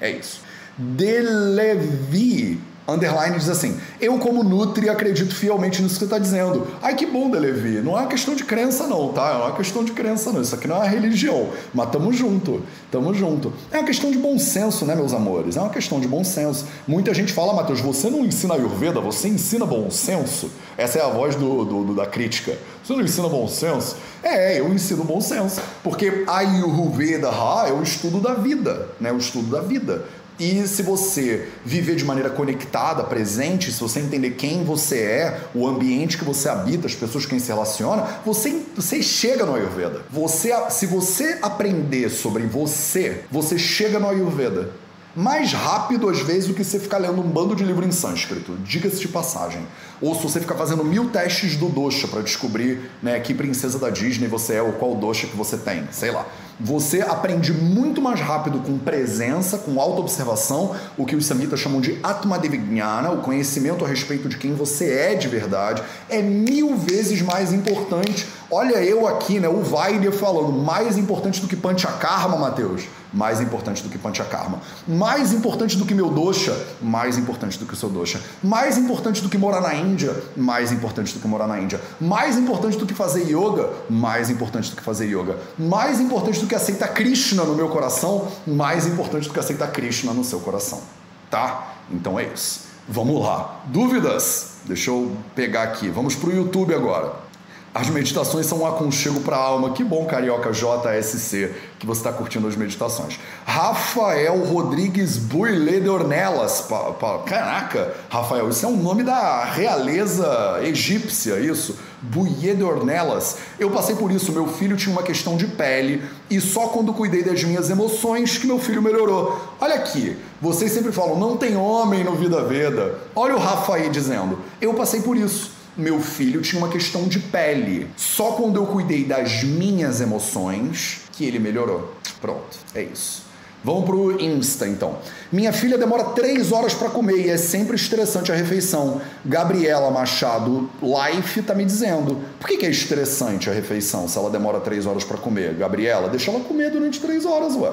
É 0.00 0.10
isso. 0.10 0.40
Delevi 0.78 2.58
underline 2.92 3.38
diz 3.38 3.48
assim: 3.48 3.78
Eu, 4.00 4.18
como 4.18 4.42
Nutri, 4.42 4.88
acredito 4.88 5.34
fielmente 5.34 5.82
nisso 5.82 5.94
que 5.94 5.98
você 6.00 6.04
está 6.04 6.18
dizendo. 6.18 6.66
Ai, 6.82 6.94
que 6.94 7.06
bom, 7.06 7.30
Delevi. 7.30 7.80
Não 7.80 7.96
é 7.96 8.02
uma 8.02 8.08
questão 8.08 8.34
de 8.34 8.44
crença, 8.44 8.86
não, 8.86 9.12
tá? 9.12 9.34
Não 9.34 9.42
é 9.42 9.44
uma 9.46 9.56
questão 9.56 9.84
de 9.84 9.92
crença, 9.92 10.32
não. 10.32 10.40
Isso 10.40 10.54
aqui 10.54 10.66
não 10.68 10.76
é 10.76 10.78
uma 10.80 10.88
religião. 10.88 11.48
Mas 11.72 11.90
tamo 11.90 12.12
junto, 12.12 12.62
tamo 12.90 13.12
junto. 13.14 13.52
É 13.70 13.78
uma 13.78 13.86
questão 13.86 14.10
de 14.10 14.18
bom 14.18 14.38
senso, 14.38 14.84
né, 14.84 14.94
meus 14.94 15.12
amores? 15.12 15.56
É 15.56 15.60
uma 15.60 15.70
questão 15.70 16.00
de 16.00 16.08
bom 16.08 16.24
senso. 16.24 16.66
Muita 16.86 17.12
gente 17.14 17.32
fala, 17.32 17.52
Matheus, 17.52 17.80
você 17.80 18.10
não 18.10 18.24
ensina 18.24 18.54
Ayurveda, 18.54 19.00
você 19.00 19.28
ensina 19.28 19.66
bom 19.66 19.90
senso. 19.90 20.50
Essa 20.76 20.98
é 20.98 21.02
a 21.02 21.08
voz 21.08 21.34
do, 21.34 21.64
do, 21.64 21.84
do 21.84 21.94
da 21.94 22.06
crítica. 22.06 22.56
Você 22.82 22.92
não 22.94 23.00
ensina 23.02 23.28
bom 23.28 23.46
senso? 23.46 23.96
É, 24.22 24.58
eu 24.58 24.72
ensino 24.72 25.04
bom 25.04 25.20
senso. 25.20 25.60
Porque 25.82 26.24
Ayurveda 26.26 27.28
é 27.68 27.72
o 27.72 27.82
estudo 27.82 28.20
da 28.20 28.34
vida, 28.34 28.88
né? 29.00 29.12
O 29.12 29.18
estudo 29.18 29.50
da 29.50 29.60
vida. 29.60 30.04
E 30.38 30.66
se 30.66 30.82
você 30.82 31.48
viver 31.64 31.94
de 31.96 32.04
maneira 32.04 32.30
conectada, 32.30 33.04
presente, 33.04 33.70
se 33.70 33.80
você 33.80 34.00
entender 34.00 34.32
quem 34.32 34.64
você 34.64 34.98
é, 34.98 35.40
o 35.54 35.66
ambiente 35.66 36.18
que 36.18 36.24
você 36.24 36.48
habita, 36.48 36.86
as 36.86 36.94
pessoas 36.94 37.24
com 37.24 37.30
quem 37.30 37.38
se 37.38 37.48
relaciona, 37.48 38.20
você, 38.24 38.62
você 38.74 39.02
chega 39.02 39.44
no 39.44 39.54
Ayurveda. 39.54 40.02
Você, 40.10 40.52
se 40.70 40.86
você 40.86 41.38
aprender 41.42 42.08
sobre 42.10 42.44
você, 42.44 43.24
você 43.30 43.58
chega 43.58 43.98
no 43.98 44.08
Ayurveda 44.08 44.82
mais 45.14 45.52
rápido 45.52 46.08
às 46.08 46.20
vezes 46.20 46.48
do 46.48 46.54
que 46.54 46.64
você 46.64 46.78
ficar 46.78 46.98
lendo 46.98 47.20
um 47.20 47.28
bando 47.28 47.54
de 47.54 47.64
livro 47.64 47.86
em 47.86 47.92
sânscrito, 47.92 48.56
diga-se 48.64 48.98
de 49.00 49.08
passagem. 49.08 49.66
Ou 50.00 50.14
se 50.14 50.22
você 50.22 50.40
ficar 50.40 50.54
fazendo 50.54 50.84
mil 50.84 51.10
testes 51.10 51.56
do 51.56 51.68
dosha 51.68 52.08
para 52.08 52.22
descobrir 52.22 52.90
né, 53.02 53.20
que 53.20 53.34
princesa 53.34 53.78
da 53.78 53.90
Disney 53.90 54.26
você 54.26 54.54
é 54.54 54.62
ou 54.62 54.72
qual 54.72 54.94
dosha 54.94 55.26
que 55.26 55.36
você 55.36 55.56
tem, 55.56 55.86
sei 55.92 56.10
lá. 56.10 56.26
Você 56.64 57.00
aprende 57.00 57.52
muito 57.52 58.00
mais 58.00 58.20
rápido 58.20 58.60
com 58.60 58.78
presença, 58.78 59.58
com 59.58 59.80
auto-observação, 59.80 60.76
o 60.96 61.04
que 61.04 61.16
os 61.16 61.26
samitas 61.26 61.58
chamam 61.58 61.80
de 61.80 61.98
Atmadevijnana, 62.04 63.10
o 63.10 63.20
conhecimento 63.20 63.84
a 63.84 63.88
respeito 63.88 64.28
de 64.28 64.36
quem 64.36 64.54
você 64.54 64.92
é 64.92 65.14
de 65.16 65.26
verdade, 65.26 65.82
é 66.08 66.22
mil 66.22 66.76
vezes 66.76 67.20
mais 67.20 67.52
importante 67.52 68.28
Olha 68.54 68.84
eu 68.84 69.08
aqui, 69.08 69.40
né? 69.40 69.48
O 69.48 69.62
Weiler 69.74 70.12
falando, 70.12 70.52
mais 70.52 70.98
importante 70.98 71.40
do 71.40 71.48
que 71.48 71.56
Panchakarma, 71.56 72.36
Matheus. 72.36 72.82
Mais 73.10 73.40
importante 73.40 73.82
do 73.82 73.88
que 73.88 73.96
Panchakarma. 73.96 74.60
Mais 74.86 75.32
importante 75.32 75.74
do 75.78 75.86
que 75.86 75.94
meu 75.94 76.10
dosha. 76.10 76.54
Mais 76.78 77.16
importante 77.16 77.58
do 77.58 77.64
que 77.64 77.72
o 77.72 77.76
seu 77.76 77.88
dosha. 77.88 78.20
Mais 78.44 78.76
importante 78.76 79.22
do 79.22 79.30
que 79.30 79.38
morar 79.38 79.62
na 79.62 79.74
Índia. 79.74 80.14
Mais 80.36 80.70
importante 80.70 81.14
do 81.14 81.20
que 81.20 81.26
morar 81.26 81.46
na 81.46 81.58
Índia. 81.58 81.80
Mais 81.98 82.36
importante 82.36 82.76
do 82.76 82.84
que 82.84 82.92
fazer 82.92 83.22
yoga. 83.22 83.70
Mais 83.88 84.28
importante 84.28 84.68
do 84.68 84.76
que 84.76 84.82
fazer 84.82 85.06
yoga. 85.06 85.38
Mais 85.58 85.98
importante 85.98 86.38
do 86.38 86.46
que 86.46 86.54
aceitar 86.54 86.88
Krishna 86.88 87.44
no 87.44 87.54
meu 87.54 87.70
coração. 87.70 88.28
Mais 88.46 88.86
importante 88.86 89.28
do 89.28 89.32
que 89.32 89.40
aceitar 89.40 89.68
Krishna 89.68 90.12
no 90.12 90.24
seu 90.24 90.40
coração. 90.40 90.82
Tá? 91.30 91.72
Então 91.90 92.20
é 92.20 92.24
isso. 92.24 92.66
Vamos 92.86 93.18
lá. 93.24 93.62
Dúvidas? 93.68 94.56
Deixa 94.66 94.90
eu 94.90 95.10
pegar 95.34 95.62
aqui. 95.62 95.88
Vamos 95.88 96.14
para 96.14 96.28
o 96.28 96.32
YouTube 96.34 96.74
agora. 96.74 97.31
As 97.74 97.88
meditações 97.88 98.44
são 98.44 98.60
um 98.60 98.66
aconchego 98.66 99.20
para 99.20 99.34
a 99.34 99.40
alma. 99.40 99.70
Que 99.70 99.82
bom, 99.82 100.04
Carioca 100.04 100.50
JSC, 100.52 101.54
que 101.78 101.86
você 101.86 102.00
está 102.00 102.12
curtindo 102.12 102.46
as 102.46 102.54
meditações. 102.54 103.18
Rafael 103.46 104.44
Rodrigues 104.44 105.16
Buile 105.16 105.80
de 105.80 105.88
Ornelas. 105.88 106.60
Pa, 106.68 106.92
pa, 106.92 107.20
caraca, 107.20 107.94
Rafael, 108.10 108.50
isso 108.50 108.66
é 108.66 108.68
um 108.68 108.76
nome 108.76 109.02
da 109.02 109.44
realeza 109.44 110.60
egípcia, 110.62 111.40
isso. 111.40 111.78
Buie 112.02 112.54
de 112.54 112.62
Ornelas. 112.62 113.38
Eu 113.58 113.70
passei 113.70 113.96
por 113.96 114.10
isso. 114.10 114.32
Meu 114.32 114.46
filho 114.48 114.76
tinha 114.76 114.92
uma 114.92 115.02
questão 115.02 115.34
de 115.34 115.46
pele 115.46 116.02
e 116.28 116.42
só 116.42 116.68
quando 116.68 116.92
cuidei 116.92 117.22
das 117.22 117.42
minhas 117.42 117.70
emoções 117.70 118.36
que 118.36 118.46
meu 118.46 118.58
filho 118.58 118.82
melhorou. 118.82 119.40
Olha 119.58 119.76
aqui, 119.76 120.18
vocês 120.42 120.72
sempre 120.72 120.92
falam, 120.92 121.18
não 121.18 121.38
tem 121.38 121.56
homem 121.56 122.04
no 122.04 122.16
Vida 122.16 122.44
Veda. 122.44 122.98
Olha 123.16 123.34
o 123.34 123.38
Rafael 123.38 123.88
dizendo, 123.90 124.38
eu 124.60 124.74
passei 124.74 125.00
por 125.00 125.16
isso 125.16 125.61
meu 125.76 126.00
filho 126.00 126.42
tinha 126.42 126.60
uma 126.60 126.68
questão 126.68 127.08
de 127.08 127.18
pele. 127.18 127.88
Só 127.96 128.32
quando 128.32 128.56
eu 128.56 128.66
cuidei 128.66 129.04
das 129.04 129.42
minhas 129.42 130.00
emoções 130.00 131.02
que 131.12 131.24
ele 131.24 131.38
melhorou. 131.38 131.94
Pronto, 132.20 132.58
é 132.74 132.82
isso. 132.82 133.22
Vamos 133.64 133.84
pro 133.84 134.20
Insta 134.20 134.66
então. 134.66 134.98
Minha 135.30 135.52
filha 135.52 135.78
demora 135.78 136.02
três 136.04 136.50
horas 136.50 136.74
para 136.74 136.90
comer 136.90 137.26
e 137.26 137.30
é 137.30 137.36
sempre 137.36 137.76
estressante 137.76 138.32
a 138.32 138.34
refeição. 138.34 139.00
Gabriela 139.24 139.88
Machado 139.88 140.68
Life 140.82 141.42
tá 141.42 141.54
me 141.54 141.64
dizendo. 141.64 142.20
Por 142.40 142.48
que, 142.48 142.56
que 142.56 142.66
é 142.66 142.70
estressante 142.70 143.48
a 143.48 143.52
refeição 143.52 144.08
se 144.08 144.18
ela 144.18 144.30
demora 144.30 144.58
três 144.58 144.84
horas 144.84 145.04
para 145.04 145.16
comer? 145.16 145.54
Gabriela, 145.54 146.08
deixa 146.08 146.32
ela 146.32 146.40
comer 146.40 146.70
durante 146.70 147.00
três 147.00 147.24
horas, 147.24 147.54
ué. 147.54 147.70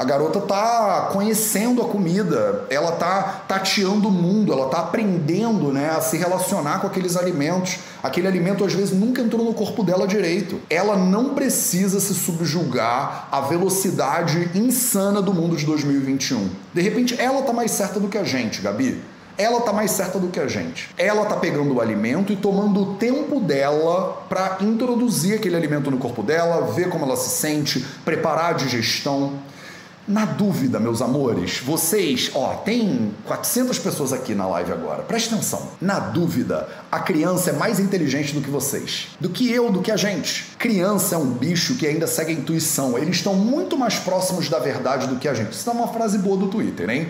A 0.00 0.04
garota 0.04 0.40
tá 0.40 1.10
conhecendo 1.12 1.82
a 1.82 1.84
comida, 1.84 2.64
ela 2.70 2.92
tá 2.92 3.42
tateando 3.46 4.08
o 4.08 4.10
mundo, 4.10 4.50
ela 4.50 4.66
tá 4.70 4.78
aprendendo, 4.78 5.70
né, 5.74 5.90
a 5.90 6.00
se 6.00 6.16
relacionar 6.16 6.80
com 6.80 6.86
aqueles 6.86 7.18
alimentos. 7.18 7.76
Aquele 8.02 8.26
alimento 8.26 8.64
às 8.64 8.72
vezes 8.72 8.98
nunca 8.98 9.20
entrou 9.20 9.44
no 9.44 9.52
corpo 9.52 9.84
dela 9.84 10.08
direito. 10.08 10.58
Ela 10.70 10.96
não 10.96 11.34
precisa 11.34 12.00
se 12.00 12.14
subjugar 12.14 13.28
à 13.30 13.42
velocidade 13.42 14.50
insana 14.54 15.20
do 15.20 15.34
mundo 15.34 15.54
de 15.54 15.66
2021. 15.66 16.48
De 16.72 16.80
repente, 16.80 17.20
ela 17.20 17.42
tá 17.42 17.52
mais 17.52 17.70
certa 17.70 18.00
do 18.00 18.08
que 18.08 18.16
a 18.16 18.24
gente, 18.24 18.62
Gabi. 18.62 19.02
Ela 19.36 19.60
tá 19.60 19.72
mais 19.72 19.90
certa 19.90 20.18
do 20.18 20.28
que 20.28 20.40
a 20.40 20.48
gente. 20.48 20.88
Ela 20.96 21.26
tá 21.26 21.36
pegando 21.36 21.74
o 21.74 21.80
alimento 21.80 22.32
e 22.32 22.36
tomando 22.36 22.82
o 22.82 22.94
tempo 22.94 23.40
dela 23.40 24.24
para 24.28 24.58
introduzir 24.60 25.34
aquele 25.34 25.56
alimento 25.56 25.90
no 25.90 25.98
corpo 25.98 26.22
dela, 26.22 26.72
ver 26.72 26.88
como 26.88 27.04
ela 27.04 27.16
se 27.16 27.38
sente, 27.38 27.84
preparar 28.04 28.50
a 28.50 28.52
digestão. 28.52 29.32
Na 30.10 30.24
dúvida, 30.24 30.80
meus 30.80 31.00
amores, 31.00 31.60
vocês, 31.60 32.32
ó, 32.34 32.54
tem 32.64 33.14
400 33.26 33.78
pessoas 33.78 34.12
aqui 34.12 34.34
na 34.34 34.44
live 34.44 34.72
agora. 34.72 35.04
Presta 35.04 35.36
atenção. 35.36 35.68
Na 35.80 36.00
dúvida, 36.00 36.68
a 36.90 36.98
criança 36.98 37.50
é 37.50 37.52
mais 37.52 37.78
inteligente 37.78 38.34
do 38.34 38.40
que 38.40 38.50
vocês, 38.50 39.06
do 39.20 39.30
que 39.30 39.48
eu, 39.52 39.70
do 39.70 39.80
que 39.80 39.88
a 39.88 39.96
gente. 39.96 40.46
Criança 40.58 41.14
é 41.14 41.18
um 41.18 41.30
bicho 41.30 41.76
que 41.76 41.86
ainda 41.86 42.08
segue 42.08 42.32
a 42.32 42.34
intuição. 42.34 42.98
Eles 42.98 43.18
estão 43.18 43.36
muito 43.36 43.78
mais 43.78 44.00
próximos 44.00 44.48
da 44.48 44.58
verdade 44.58 45.06
do 45.06 45.14
que 45.14 45.28
a 45.28 45.32
gente. 45.32 45.52
Isso 45.52 45.70
é 45.70 45.72
uma 45.72 45.86
frase 45.86 46.18
boa 46.18 46.36
do 46.36 46.48
Twitter, 46.48 46.90
hein? 46.90 47.08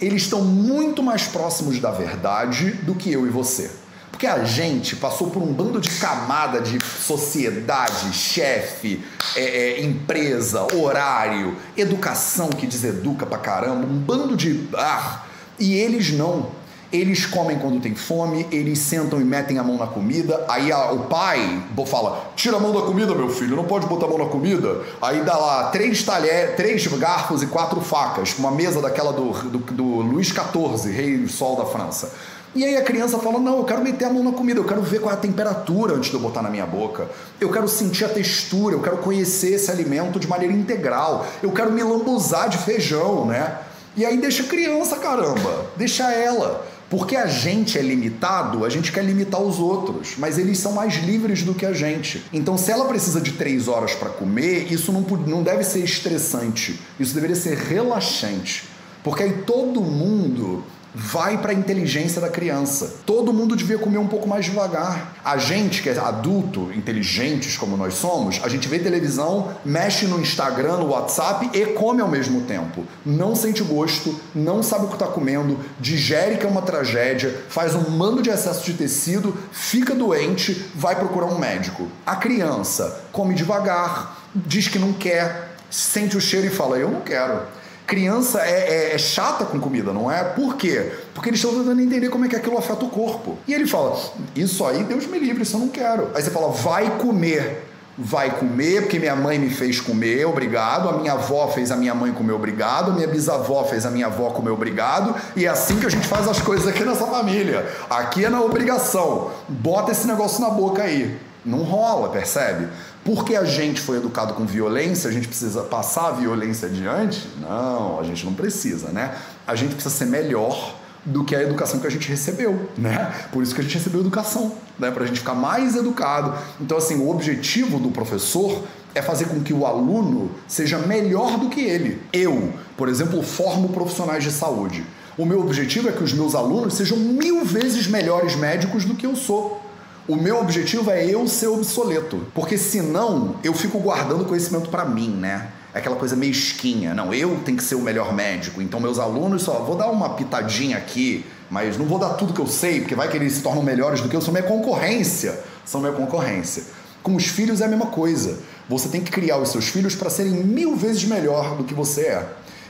Eles 0.00 0.22
estão 0.22 0.42
muito 0.42 1.02
mais 1.02 1.24
próximos 1.24 1.78
da 1.78 1.90
verdade 1.90 2.70
do 2.82 2.94
que 2.94 3.12
eu 3.12 3.26
e 3.26 3.28
você. 3.28 3.70
Porque 4.10 4.26
a 4.26 4.44
gente 4.44 4.96
passou 4.96 5.30
por 5.30 5.42
um 5.42 5.52
bando 5.52 5.80
de 5.80 5.90
camada 5.90 6.60
de 6.60 6.78
sociedade, 6.84 8.12
chefe, 8.12 9.04
é, 9.36 9.42
é, 9.42 9.84
empresa, 9.84 10.66
horário, 10.74 11.56
educação 11.76 12.48
que 12.48 12.66
deseduca 12.66 13.24
pra 13.24 13.38
caramba, 13.38 13.86
um 13.86 13.98
bando 13.98 14.36
de. 14.36 14.68
Ah, 14.74 15.24
e 15.58 15.74
eles 15.74 16.12
não. 16.12 16.58
Eles 16.90 17.26
comem 17.26 17.58
quando 17.58 17.80
tem 17.80 17.94
fome, 17.94 18.46
eles 18.50 18.78
sentam 18.78 19.20
e 19.20 19.24
metem 19.24 19.58
a 19.58 19.62
mão 19.62 19.76
na 19.76 19.86
comida. 19.86 20.46
Aí 20.48 20.72
a, 20.72 20.90
o 20.90 21.00
pai 21.00 21.62
fala: 21.86 22.32
tira 22.34 22.56
a 22.56 22.60
mão 22.60 22.72
da 22.72 22.80
comida, 22.80 23.14
meu 23.14 23.28
filho, 23.28 23.54
não 23.54 23.64
pode 23.64 23.86
botar 23.86 24.06
a 24.06 24.08
mão 24.08 24.18
na 24.18 24.26
comida. 24.26 24.80
Aí 25.02 25.22
dá 25.22 25.36
lá 25.36 25.64
três 25.64 26.02
talheres, 26.02 26.56
três 26.56 26.86
garfos 26.86 27.42
e 27.42 27.46
quatro 27.46 27.80
facas, 27.82 28.34
uma 28.38 28.50
mesa 28.50 28.80
daquela 28.80 29.12
do, 29.12 29.32
do, 29.50 29.58
do 29.58 29.84
Luís 29.84 30.28
XIV, 30.28 30.90
rei 30.90 31.28
sol 31.28 31.56
da 31.56 31.66
França. 31.66 32.10
E 32.58 32.64
aí 32.64 32.76
a 32.76 32.82
criança 32.82 33.20
fala: 33.20 33.38
Não, 33.38 33.58
eu 33.58 33.64
quero 33.64 33.84
meter 33.84 34.06
a 34.06 34.10
mão 34.12 34.24
na 34.24 34.32
comida, 34.32 34.58
eu 34.58 34.64
quero 34.64 34.82
ver 34.82 35.00
qual 35.00 35.12
é 35.12 35.14
a 35.14 35.20
temperatura 35.20 35.94
antes 35.94 36.10
de 36.10 36.16
eu 36.16 36.20
botar 36.20 36.42
na 36.42 36.50
minha 36.50 36.66
boca. 36.66 37.08
Eu 37.40 37.52
quero 37.52 37.68
sentir 37.68 38.04
a 38.04 38.08
textura, 38.08 38.74
eu 38.74 38.82
quero 38.82 38.96
conhecer 38.98 39.52
esse 39.52 39.70
alimento 39.70 40.18
de 40.18 40.26
maneira 40.26 40.52
integral. 40.52 41.24
Eu 41.40 41.52
quero 41.52 41.70
me 41.70 41.84
lambuzar 41.84 42.48
de 42.48 42.58
feijão, 42.58 43.26
né? 43.26 43.58
E 43.96 44.04
aí 44.04 44.16
deixa 44.16 44.42
a 44.42 44.46
criança, 44.46 44.96
caramba, 44.96 45.66
deixa 45.76 46.12
ela. 46.12 46.66
Porque 46.90 47.14
a 47.14 47.28
gente 47.28 47.78
é 47.78 47.82
limitado, 47.82 48.64
a 48.64 48.68
gente 48.68 48.90
quer 48.90 49.04
limitar 49.04 49.40
os 49.40 49.60
outros, 49.60 50.14
mas 50.18 50.36
eles 50.36 50.58
são 50.58 50.72
mais 50.72 50.96
livres 50.96 51.44
do 51.44 51.54
que 51.54 51.64
a 51.64 51.72
gente. 51.72 52.24
Então, 52.32 52.58
se 52.58 52.72
ela 52.72 52.86
precisa 52.86 53.20
de 53.20 53.34
três 53.34 53.68
horas 53.68 53.94
para 53.94 54.08
comer, 54.08 54.72
isso 54.72 54.90
não, 54.90 55.02
não 55.02 55.44
deve 55.44 55.62
ser 55.62 55.84
estressante, 55.84 56.80
isso 56.98 57.14
deveria 57.14 57.36
ser 57.36 57.56
relaxante. 57.56 58.64
Porque 59.04 59.22
aí 59.22 59.42
todo 59.46 59.80
mundo 59.80 60.64
vai 60.94 61.38
para 61.38 61.52
a 61.52 61.54
inteligência 61.54 62.20
da 62.20 62.28
criança. 62.28 62.96
Todo 63.04 63.32
mundo 63.32 63.54
devia 63.54 63.78
comer 63.78 63.98
um 63.98 64.06
pouco 64.06 64.28
mais 64.28 64.44
devagar. 64.44 65.16
A 65.24 65.36
gente 65.36 65.82
que 65.82 65.88
é 65.88 65.98
adulto, 65.98 66.70
inteligentes 66.74 67.56
como 67.56 67.76
nós 67.76 67.94
somos, 67.94 68.40
a 68.42 68.48
gente 68.48 68.68
vê 68.68 68.78
televisão, 68.78 69.52
mexe 69.64 70.06
no 70.06 70.20
Instagram, 70.20 70.78
no 70.78 70.88
WhatsApp 70.88 71.50
e 71.52 71.66
come 71.66 72.00
ao 72.00 72.08
mesmo 72.08 72.42
tempo. 72.42 72.84
Não 73.04 73.34
sente 73.34 73.62
gosto, 73.62 74.18
não 74.34 74.62
sabe 74.62 74.86
o 74.86 74.88
que 74.88 74.94
está 74.94 75.06
comendo, 75.06 75.58
digere 75.78 76.36
que 76.36 76.46
é 76.46 76.48
uma 76.48 76.62
tragédia, 76.62 77.44
faz 77.48 77.74
um 77.74 77.90
mando 77.90 78.22
de 78.22 78.30
excesso 78.30 78.64
de 78.64 78.74
tecido, 78.74 79.36
fica 79.52 79.94
doente, 79.94 80.66
vai 80.74 80.96
procurar 80.96 81.26
um 81.26 81.38
médico. 81.38 81.88
A 82.06 82.16
criança 82.16 83.04
come 83.12 83.34
devagar, 83.34 84.18
diz 84.34 84.68
que 84.68 84.78
não 84.78 84.92
quer, 84.92 85.56
sente 85.70 86.16
o 86.16 86.20
cheiro 86.20 86.46
e 86.46 86.50
fala: 86.50 86.78
Eu 86.78 86.90
não 86.90 87.00
quero 87.00 87.57
criança 87.88 88.42
é, 88.42 88.90
é, 88.90 88.94
é, 88.94 88.98
chata 88.98 89.46
com 89.46 89.58
comida, 89.58 89.94
não 89.94 90.12
é? 90.12 90.22
Por 90.22 90.56
quê? 90.56 90.92
Porque 91.14 91.30
eles 91.30 91.40
estão 91.40 91.58
tentando 91.58 91.80
entender 91.80 92.10
como 92.10 92.26
é 92.26 92.28
que 92.28 92.36
aquilo 92.36 92.58
afeta 92.58 92.84
o 92.84 92.90
corpo. 92.90 93.38
E 93.48 93.54
ele 93.54 93.66
fala: 93.66 93.98
Isso 94.36 94.64
aí, 94.66 94.84
Deus 94.84 95.06
me 95.06 95.18
livre, 95.18 95.42
isso 95.42 95.56
eu 95.56 95.60
não 95.60 95.68
quero. 95.68 96.10
Aí 96.14 96.22
você 96.22 96.30
fala: 96.30 96.52
Vai 96.52 96.98
comer. 96.98 97.64
Vai 98.00 98.30
comer, 98.30 98.82
porque 98.82 98.96
minha 98.96 99.16
mãe 99.16 99.40
me 99.40 99.50
fez 99.50 99.80
comer, 99.80 100.24
obrigado. 100.24 100.88
A 100.88 100.92
minha 100.92 101.14
avó 101.14 101.48
fez 101.48 101.72
a 101.72 101.76
minha 101.76 101.92
mãe 101.96 102.12
comer, 102.12 102.30
obrigado. 102.30 102.92
A 102.92 102.94
minha 102.94 103.08
bisavó 103.08 103.64
fez 103.64 103.84
a 103.84 103.90
minha 103.90 104.06
avó 104.06 104.30
comer, 104.30 104.50
obrigado. 104.50 105.16
E 105.34 105.46
é 105.46 105.48
assim 105.48 105.80
que 105.80 105.86
a 105.86 105.88
gente 105.88 106.06
faz 106.06 106.28
as 106.28 106.40
coisas 106.40 106.68
aqui 106.68 106.84
nessa 106.84 107.06
família. 107.06 107.66
Aqui 107.90 108.24
é 108.24 108.28
na 108.28 108.40
obrigação. 108.40 109.32
Bota 109.48 109.90
esse 109.90 110.06
negócio 110.06 110.40
na 110.40 110.50
boca 110.50 110.84
aí. 110.84 111.18
Não 111.44 111.62
rola, 111.64 112.10
percebe? 112.10 112.68
Porque 113.08 113.34
a 113.34 113.44
gente 113.46 113.80
foi 113.80 113.96
educado 113.96 114.34
com 114.34 114.44
violência, 114.44 115.08
a 115.08 115.10
gente 115.10 115.26
precisa 115.26 115.62
passar 115.62 116.08
a 116.08 116.10
violência 116.10 116.68
adiante? 116.68 117.26
Não, 117.40 117.98
a 117.98 118.02
gente 118.02 118.22
não 118.26 118.34
precisa, 118.34 118.88
né? 118.90 119.14
A 119.46 119.54
gente 119.54 119.72
precisa 119.72 119.94
ser 119.94 120.04
melhor 120.04 120.74
do 121.06 121.24
que 121.24 121.34
a 121.34 121.42
educação 121.42 121.80
que 121.80 121.86
a 121.86 121.90
gente 121.90 122.06
recebeu, 122.06 122.68
né? 122.76 123.10
Por 123.32 123.42
isso 123.42 123.54
que 123.54 123.62
a 123.62 123.64
gente 123.64 123.72
recebeu 123.72 124.02
educação, 124.02 124.52
né? 124.78 124.90
Para 124.90 125.04
a 125.04 125.06
gente 125.06 125.20
ficar 125.20 125.32
mais 125.32 125.74
educado. 125.74 126.34
Então, 126.60 126.76
assim, 126.76 126.96
o 126.96 127.08
objetivo 127.08 127.78
do 127.78 127.90
professor 127.90 128.62
é 128.94 129.00
fazer 129.00 129.24
com 129.24 129.40
que 129.40 129.54
o 129.54 129.64
aluno 129.64 130.30
seja 130.46 130.76
melhor 130.76 131.38
do 131.38 131.48
que 131.48 131.62
ele. 131.62 132.02
Eu, 132.12 132.52
por 132.76 132.90
exemplo, 132.90 133.22
formo 133.22 133.70
profissionais 133.70 134.22
de 134.22 134.30
saúde. 134.30 134.84
O 135.16 135.24
meu 135.24 135.40
objetivo 135.40 135.88
é 135.88 135.92
que 135.92 136.04
os 136.04 136.12
meus 136.12 136.34
alunos 136.34 136.74
sejam 136.74 136.98
mil 136.98 137.42
vezes 137.42 137.86
melhores 137.86 138.36
médicos 138.36 138.84
do 138.84 138.94
que 138.94 139.06
eu 139.06 139.16
sou. 139.16 139.66
O 140.08 140.16
meu 140.16 140.40
objetivo 140.40 140.90
é 140.90 141.04
eu 141.04 141.28
ser 141.28 141.48
obsoleto, 141.48 142.26
porque 142.34 142.56
senão 142.56 143.36
eu 143.44 143.52
fico 143.52 143.78
guardando 143.78 144.24
conhecimento 144.24 144.70
para 144.70 144.82
mim, 144.82 145.10
né? 145.10 145.50
É 145.74 145.80
aquela 145.80 145.96
coisa 145.96 146.16
meio 146.16 146.30
esquinha. 146.30 146.94
Não, 146.94 147.12
eu 147.12 147.38
tenho 147.44 147.58
que 147.58 147.62
ser 147.62 147.74
o 147.74 147.82
melhor 147.82 148.14
médico, 148.14 148.62
então 148.62 148.80
meus 148.80 148.98
alunos 148.98 149.42
só 149.42 149.58
vou 149.58 149.76
dar 149.76 149.90
uma 149.90 150.14
pitadinha 150.14 150.78
aqui, 150.78 151.26
mas 151.50 151.76
não 151.76 151.84
vou 151.84 151.98
dar 151.98 152.14
tudo 152.14 152.32
que 152.32 152.40
eu 152.40 152.46
sei, 152.46 152.80
porque 152.80 152.94
vai 152.94 153.10
que 153.10 153.18
eles 153.18 153.34
se 153.34 153.42
tornam 153.42 153.62
melhores 153.62 154.00
do 154.00 154.08
que 154.08 154.16
eu, 154.16 154.22
são 154.22 154.32
minha 154.32 154.46
concorrência. 154.46 155.38
São 155.62 155.78
minha 155.78 155.92
concorrência. 155.92 156.62
Com 157.02 157.14
os 157.14 157.26
filhos 157.26 157.60
é 157.60 157.66
a 157.66 157.68
mesma 157.68 157.88
coisa. 157.88 158.38
Você 158.66 158.88
tem 158.88 159.02
que 159.02 159.10
criar 159.10 159.36
os 159.36 159.50
seus 159.50 159.68
filhos 159.68 159.94
para 159.94 160.08
serem 160.08 160.32
mil 160.32 160.74
vezes 160.74 161.04
melhor 161.04 161.54
do 161.54 161.64
que 161.64 161.74
você 161.74 162.00
é. 162.06 162.26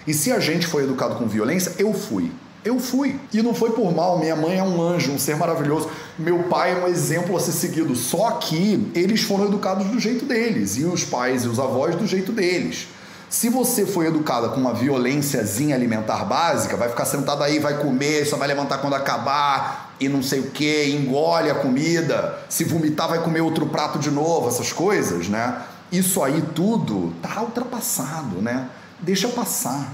E 0.09 0.13
se 0.13 0.33
a 0.33 0.41
gente 0.41 0.67
foi 0.67 0.83
educado 0.83 1.15
com 1.15 1.29
violência, 1.29 1.73
eu 1.79 1.95
fui. 1.95 2.33
Eu 2.69 2.79
fui. 2.79 3.19
E 3.33 3.41
não 3.41 3.55
foi 3.55 3.71
por 3.71 3.95
mal, 3.95 4.19
minha 4.19 4.37
mãe 4.37 4.59
é 4.59 4.63
um 4.63 4.83
anjo, 4.83 5.11
um 5.11 5.19
ser 5.19 5.37
maravilhoso. 5.37 5.89
Meu 6.19 6.43
pai 6.51 6.73
é 6.73 6.85
um 6.85 6.87
exemplo 6.87 7.35
a 7.35 7.41
ser 7.41 7.53
seguido. 7.53 7.97
Só 7.97 8.33
que 8.33 8.93
eles 8.95 9.23
foram 9.23 9.47
educados 9.47 9.87
do 9.87 9.99
jeito 9.99 10.27
deles, 10.27 10.77
e 10.77 10.85
os 10.85 11.03
pais 11.03 11.45
e 11.45 11.49
os 11.49 11.59
avós 11.59 11.97
do 11.97 12.07
jeito 12.07 12.31
deles. 12.31 12.89
Se 13.31 13.49
você 13.49 13.87
foi 13.87 14.09
educada 14.09 14.51
com 14.51 14.61
uma 14.61 14.75
violênciazinha 14.75 15.75
alimentar 15.75 16.27
básica, 16.27 16.77
vai 16.77 16.91
ficar 16.91 17.07
sentado 17.07 17.43
aí, 17.43 17.59
vai 17.59 17.79
comer, 17.79 18.27
só 18.27 18.37
vai 18.37 18.49
levantar 18.49 18.79
quando 18.79 18.95
acabar 18.95 19.95
e 19.99 20.07
não 20.07 20.23
sei 20.23 20.41
o 20.41 20.51
que, 20.51 20.91
engole 20.91 21.51
a 21.51 21.55
comida. 21.55 22.39
Se 22.51 22.65
vomitar, 22.65 23.09
vai 23.09 23.23
comer 23.23 23.41
outro 23.41 23.65
prato 23.67 23.99
de 23.99 24.11
novo, 24.11 24.47
essas 24.47 24.75
coisas, 24.75 25.27
né? 25.27 25.63
Isso 25.91 26.23
aí 26.23 26.45
tudo 26.55 27.15
tá 27.23 27.41
ultrapassado, 27.41 28.43
né? 28.43 28.69
Deixa 29.01 29.27
passar. 29.29 29.91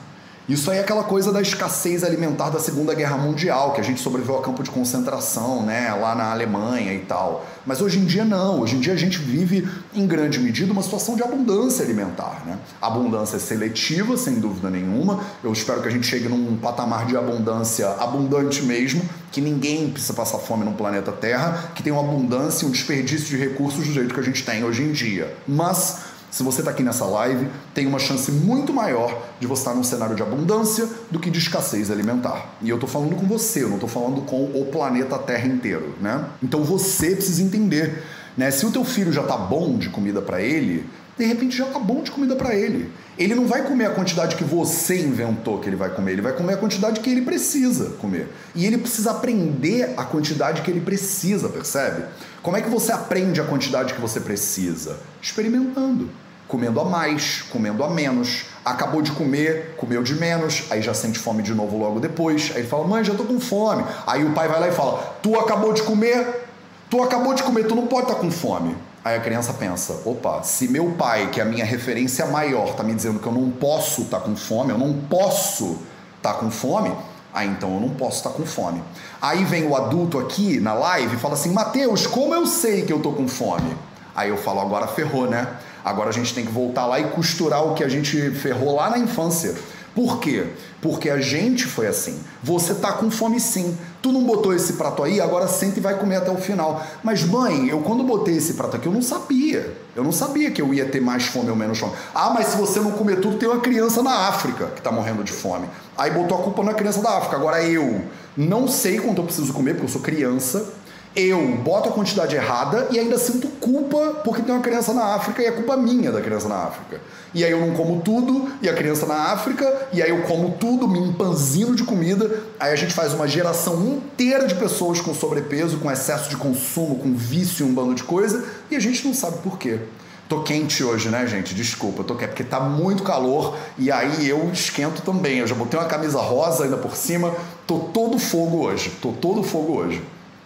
Isso 0.47 0.71
aí 0.71 0.77
é 0.77 0.81
aquela 0.83 1.05
coisa 1.05 1.33
da 1.33 1.41
escassez 1.41 2.05
alimentar 2.05 2.51
da 2.51 2.61
Segunda 2.61 2.95
Guerra 2.95 3.17
Mundial, 3.17 3.73
que 3.73 3.81
a 3.81 3.85
gente 3.85 4.03
sobreviveu 4.03 4.37
a 4.37 4.43
campo 4.43 4.63
de 4.63 4.71
concentração, 4.71 5.63
né, 5.63 5.91
lá 5.95 6.15
na 6.15 6.31
Alemanha 6.33 6.93
e 6.93 6.99
tal. 6.99 7.47
Mas 7.65 7.81
hoje 7.81 7.99
em 7.99 8.05
dia 8.05 8.27
não. 8.27 8.61
Hoje 8.61 8.77
em 8.77 8.81
dia 8.81 8.93
a 8.93 8.97
gente 8.97 9.17
vive, 9.17 9.67
em 9.95 10.07
grande 10.07 10.39
medida, 10.39 10.71
uma 10.71 10.83
situação 10.83 11.17
de 11.17 11.23
abundância 11.23 11.83
alimentar, 11.83 12.43
né? 12.45 12.59
Abundância 12.81 13.39
seletiva, 13.39 14.19
sem 14.19 14.35
dúvida 14.35 14.69
nenhuma. 14.69 15.21
Eu 15.43 15.51
espero 15.51 15.81
que 15.81 15.89
a 15.89 15.91
gente 15.91 16.07
chegue 16.07 16.29
num 16.29 16.59
patamar 16.59 17.07
de 17.07 17.17
abundância 17.17 17.89
abundante 17.99 18.63
mesmo, 18.65 19.03
que 19.33 19.41
ninguém 19.41 19.89
precisa 19.89 20.13
passar 20.13 20.39
fome 20.39 20.63
no 20.63 20.73
planeta 20.73 21.11
Terra, 21.11 21.71
que 21.75 21.83
tem 21.83 21.91
uma 21.91 22.03
abundância 22.03 22.67
e 22.67 22.69
um 22.69 22.71
desperdício 22.71 23.29
de 23.29 23.39
recursos 23.39 23.87
do 23.87 23.93
jeito 23.95 24.13
que 24.13 24.21
a 24.21 24.23
gente 24.23 24.45
tem 24.45 24.63
hoje 24.63 24.83
em 24.83 24.93
dia. 24.93 25.35
Mas 25.49 26.14
se 26.35 26.43
você 26.43 26.63
está 26.63 26.73
aqui 26.73 26.83
nessa 26.83 27.05
live, 27.05 27.49
tem 27.73 27.87
uma 27.87 28.01
chance 28.01 28.33
muito 28.33 28.73
maior 28.73 29.25
de 29.39 29.47
você 29.47 29.61
estar 29.61 29.73
num 29.73 29.85
cenário 29.85 30.17
de 30.17 30.23
abundância 30.23 30.89
do 31.09 31.21
que 31.21 31.31
de 31.31 31.39
escassez 31.39 31.93
alimentar. 31.93 32.57
E 32.61 32.69
eu 32.69 32.75
estou 32.75 32.89
falando 32.89 33.15
com 33.15 33.25
você, 33.25 33.63
eu 33.63 33.69
não 33.69 33.77
estou 33.77 33.89
falando 33.89 34.21
com 34.23 34.47
o 34.47 34.67
planeta 34.67 35.17
Terra 35.17 35.47
inteiro, 35.47 35.95
né? 36.01 36.25
Então 36.43 36.65
você 36.65 37.15
precisa 37.15 37.41
entender, 37.41 38.03
né? 38.37 38.51
Se 38.51 38.67
o 38.67 38.73
teu 38.73 38.85
filho 38.85 39.13
já 39.13 39.23
está 39.23 39.37
bom 39.37 39.79
de 39.79 39.91
comida 39.91 40.21
para 40.21 40.43
ele, 40.43 40.85
de 41.17 41.25
repente 41.25 41.57
já 41.57 41.67
tá 41.67 41.79
bom 41.79 42.03
de 42.03 42.11
comida 42.11 42.35
para 42.35 42.53
ele. 42.53 42.91
Ele 43.17 43.37
não 43.37 43.47
vai 43.47 43.63
comer 43.63 43.87
a 43.87 43.91
quantidade 43.91 44.35
que 44.35 44.43
você 44.43 45.01
inventou 45.03 45.61
que 45.61 45.69
ele 45.69 45.77
vai 45.77 45.91
comer, 45.91 46.15
ele 46.15 46.23
vai 46.23 46.33
comer 46.33 46.55
a 46.55 46.57
quantidade 46.57 46.99
que 46.99 47.11
ele 47.11 47.23
precisa 47.23 47.91
comer. 48.01 48.29
E 48.57 48.67
ele 48.67 48.79
precisa 48.79 49.13
aprender 49.13 49.95
a 49.97 50.05
quantidade 50.05 50.63
que 50.63 50.71
ele 50.73 50.81
precisa, 50.81 51.49
percebe? 51.49 52.07
Como 52.43 52.57
é 52.57 52.61
que 52.61 52.69
você 52.69 52.91
aprende 52.91 53.41
a 53.41 53.45
quantidade 53.45 53.95
que 53.95 54.01
você 54.01 54.19
precisa? 54.19 54.99
Experimentando. 55.23 56.24
Comendo 56.55 56.81
a 56.81 56.85
mais, 56.85 57.43
comendo 57.51 57.83
a 57.83 57.91
menos. 57.91 58.45
Acabou 58.65 59.03
de 59.03 59.11
comer, 59.11 59.75
comeu 59.77 60.05
de 60.05 60.15
menos, 60.15 60.63
aí 60.71 60.81
já 60.81 60.95
sente 60.95 61.19
fome 61.19 61.43
de 61.43 61.53
novo 61.53 61.77
logo 61.77 61.99
depois. 61.99 62.53
Aí 62.55 62.65
fala, 62.65 62.87
mãe, 62.87 63.03
já 63.03 63.13
tô 63.13 63.25
com 63.25 63.41
fome. 63.41 63.85
Aí 64.07 64.25
o 64.25 64.31
pai 64.31 64.47
vai 64.47 64.61
lá 64.61 64.69
e 64.69 64.71
fala, 64.71 65.17
tu 65.21 65.37
acabou 65.37 65.73
de 65.73 65.83
comer, 65.83 66.47
tu 66.89 67.03
acabou 67.03 67.35
de 67.35 67.43
comer, 67.43 67.67
tu 67.67 67.75
não 67.75 67.89
pode 67.89 68.03
estar 68.05 68.15
tá 68.15 68.21
com 68.21 68.31
fome. 68.31 68.77
Aí 69.05 69.17
a 69.17 69.21
criança 69.21 69.53
pensa: 69.53 70.01
opa, 70.05 70.45
se 70.45 70.69
meu 70.69 70.93
pai, 70.93 71.29
que 71.33 71.41
é 71.41 71.43
a 71.43 71.47
minha 71.47 71.65
referência 71.65 72.25
maior, 72.27 72.69
está 72.69 72.85
me 72.85 72.95
dizendo 72.95 73.19
que 73.19 73.27
eu 73.27 73.33
não 73.33 73.51
posso 73.51 74.03
estar 74.03 74.21
tá 74.21 74.25
com 74.25 74.37
fome, 74.37 74.71
eu 74.71 74.79
não 74.79 74.95
posso 75.11 75.81
estar 76.19 76.35
tá 76.35 76.39
com 76.39 76.53
fome, 76.53 76.95
aí 77.33 77.49
então 77.49 77.75
eu 77.75 77.81
não 77.81 77.91
posso 77.91 78.19
estar 78.19 78.31
tá 78.31 78.37
com 78.37 78.47
fome. 78.47 78.81
Aí 79.21 79.43
vem 79.43 79.67
o 79.67 79.75
adulto 79.75 80.21
aqui 80.21 80.61
na 80.61 80.73
live 80.73 81.17
e 81.17 81.19
fala 81.19 81.35
assim: 81.35 81.53
Mateus, 81.53 82.07
como 82.07 82.33
eu 82.33 82.47
sei 82.47 82.83
que 82.83 82.93
eu 82.93 83.01
tô 83.01 83.11
com 83.11 83.27
fome? 83.27 83.77
Aí 84.15 84.29
eu 84.29 84.37
falo: 84.37 84.61
agora 84.61 84.87
ferrou, 84.87 85.29
né? 85.29 85.49
Agora 85.85 86.09
a 86.09 86.13
gente 86.13 86.33
tem 86.33 86.47
que 86.47 86.53
voltar 86.53 86.87
lá 86.87 86.99
e 86.99 87.05
costurar 87.11 87.65
o 87.65 87.75
que 87.75 87.85
a 87.85 87.89
gente 87.89 88.31
ferrou 88.31 88.75
lá 88.75 88.91
na 88.91 88.99
infância. 88.99 89.55
Por 89.95 90.19
quê? 90.19 90.47
Porque 90.83 91.09
a 91.09 91.21
gente 91.21 91.67
foi 91.67 91.87
assim. 91.87 92.19
Você 92.43 92.75
tá 92.75 92.93
com 92.93 93.11
fome 93.11 93.39
sim. 93.39 93.79
Tu 94.03 94.11
não 94.11 94.25
botou 94.25 94.53
esse 94.53 94.73
prato 94.73 95.05
aí, 95.05 95.21
agora 95.21 95.47
senta 95.47 95.79
e 95.79 95.83
vai 95.83 95.97
comer 95.97 96.17
até 96.17 96.33
o 96.33 96.37
final. 96.37 96.85
Mas 97.03 97.23
mãe, 97.23 97.69
eu 97.69 97.81
quando 97.81 98.03
botei 98.03 98.37
esse 98.37 98.55
prato 98.55 98.77
aqui, 98.77 98.87
eu 98.87 98.93
não 98.93 99.01
sabia. 99.01 99.73
Eu 99.95 100.03
não 100.03 100.11
sabia 100.11 100.51
que 100.51 100.61
eu 100.61 100.75
ia 100.75 100.85
ter 100.87 101.01
mais 101.01 101.27
fome 101.27 101.49
ou 101.49 101.57
menos 101.57 101.79
fome. 101.79 101.93
Ah, 102.13 102.31
mas 102.31 102.49
se 102.49 102.57
você 102.57 102.81
não 102.81 102.91
comer 102.91 103.21
tudo, 103.21 103.39
tem 103.39 103.49
uma 103.49 103.61
criança 103.61 104.03
na 104.03 104.29
África 104.29 104.67
que 104.75 104.83
tá 104.83 104.91
morrendo 104.91 105.23
de 105.23 105.33
fome. 105.33 105.69
Aí 105.97 106.11
botou 106.11 106.39
a 106.39 106.43
culpa 106.43 106.65
na 106.65 106.75
criança 106.75 107.01
da 107.01 107.17
África. 107.17 107.37
Agora 107.37 107.63
eu 107.63 108.03
não 108.37 108.67
sei 108.67 108.99
quanto 108.99 109.19
eu 109.19 109.25
preciso 109.25 109.53
comer, 109.53 109.75
porque 109.75 109.87
eu 109.87 109.93
sou 109.93 110.01
criança 110.01 110.73
eu 111.17 111.57
boto 111.57 111.89
a 111.89 111.93
quantidade 111.93 112.35
errada 112.35 112.89
e 112.91 112.99
ainda 112.99 113.17
sinto 113.19 113.47
culpa 113.61 114.21
porque 114.25 114.43
tem 114.43 114.53
uma 114.53 114.63
criança 114.63 114.93
na 114.93 115.15
África 115.15 115.43
e 115.43 115.47
é 115.47 115.53
culpa 115.53 115.77
minha 115.77 116.11
da 116.11 116.21
criança 116.21 116.49
na 116.49 116.57
África. 116.57 117.01
E 117.33 117.45
aí 117.45 117.51
eu 117.51 117.61
não 117.61 117.73
como 117.75 118.01
tudo 118.01 118.51
e 118.61 118.69
a 118.69 118.75
criança 118.75 119.07
na 119.07 119.33
África, 119.33 119.89
e 119.93 120.03
aí 120.03 120.11
eu 120.11 120.23
como 120.23 120.53
tudo, 120.53 120.89
me 120.89 120.99
empanzino 120.99 121.75
de 121.75 121.85
comida, 121.85 122.43
aí 122.59 122.73
a 122.73 122.77
gente 122.77 122.95
faz 122.95 123.13
uma 123.13 123.29
geração 123.29 123.81
inteira 123.85 124.47
de 124.47 124.55
pessoas 124.55 125.01
com 125.01 125.15
sobrepeso, 125.15 125.79
com 125.79 125.91
excesso 125.91 126.31
de 126.31 126.37
consumo, 126.37 126.97
com 126.97 127.15
vício 127.15 127.67
e 127.67 127.69
um 127.69 127.75
bando 127.75 127.95
de 127.95 128.05
coisa, 128.05 128.45
e 128.71 128.77
a 128.77 128.81
gente 128.81 129.05
não 129.07 129.15
sabe 129.15 129.39
por 129.39 129.59
quê. 129.59 129.81
Tô 130.29 130.43
quente 130.43 130.83
hoje, 130.83 131.11
né, 131.11 131.27
gente? 131.27 131.55
Desculpa, 131.55 132.03
tô 132.03 132.15
quente 132.15 132.31
porque 132.31 132.45
tá 132.45 132.59
muito 132.59 133.03
calor 133.03 133.57
e 133.77 133.93
aí 133.93 134.27
eu 134.27 134.51
esquento 134.53 135.03
também. 135.03 135.39
Eu 135.39 135.47
já 135.47 135.55
botei 135.55 135.79
uma 135.79 135.87
camisa 135.87 136.19
rosa 136.19 136.65
ainda 136.65 136.77
por 136.77 136.97
cima, 136.97 137.35
tô 137.67 137.79
todo 137.79 138.19
fogo 138.19 138.65
hoje, 138.65 138.91
tô 139.03 139.13
todo 139.13 139.43
fogo 139.43 139.75
hoje. 139.75 140.03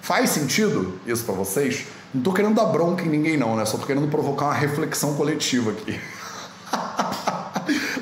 Faz 0.08 0.30
sentido 0.30 0.98
isso 1.06 1.22
para 1.22 1.34
vocês? 1.34 1.84
Não 2.14 2.22
tô 2.22 2.32
querendo 2.32 2.54
dar 2.54 2.64
bronca 2.64 3.04
em 3.04 3.10
ninguém 3.10 3.36
não, 3.36 3.54
né? 3.54 3.66
Só 3.66 3.76
tô 3.76 3.84
querendo 3.84 4.08
provocar 4.08 4.46
uma 4.46 4.54
reflexão 4.54 5.14
coletiva 5.16 5.72
aqui. 5.72 6.00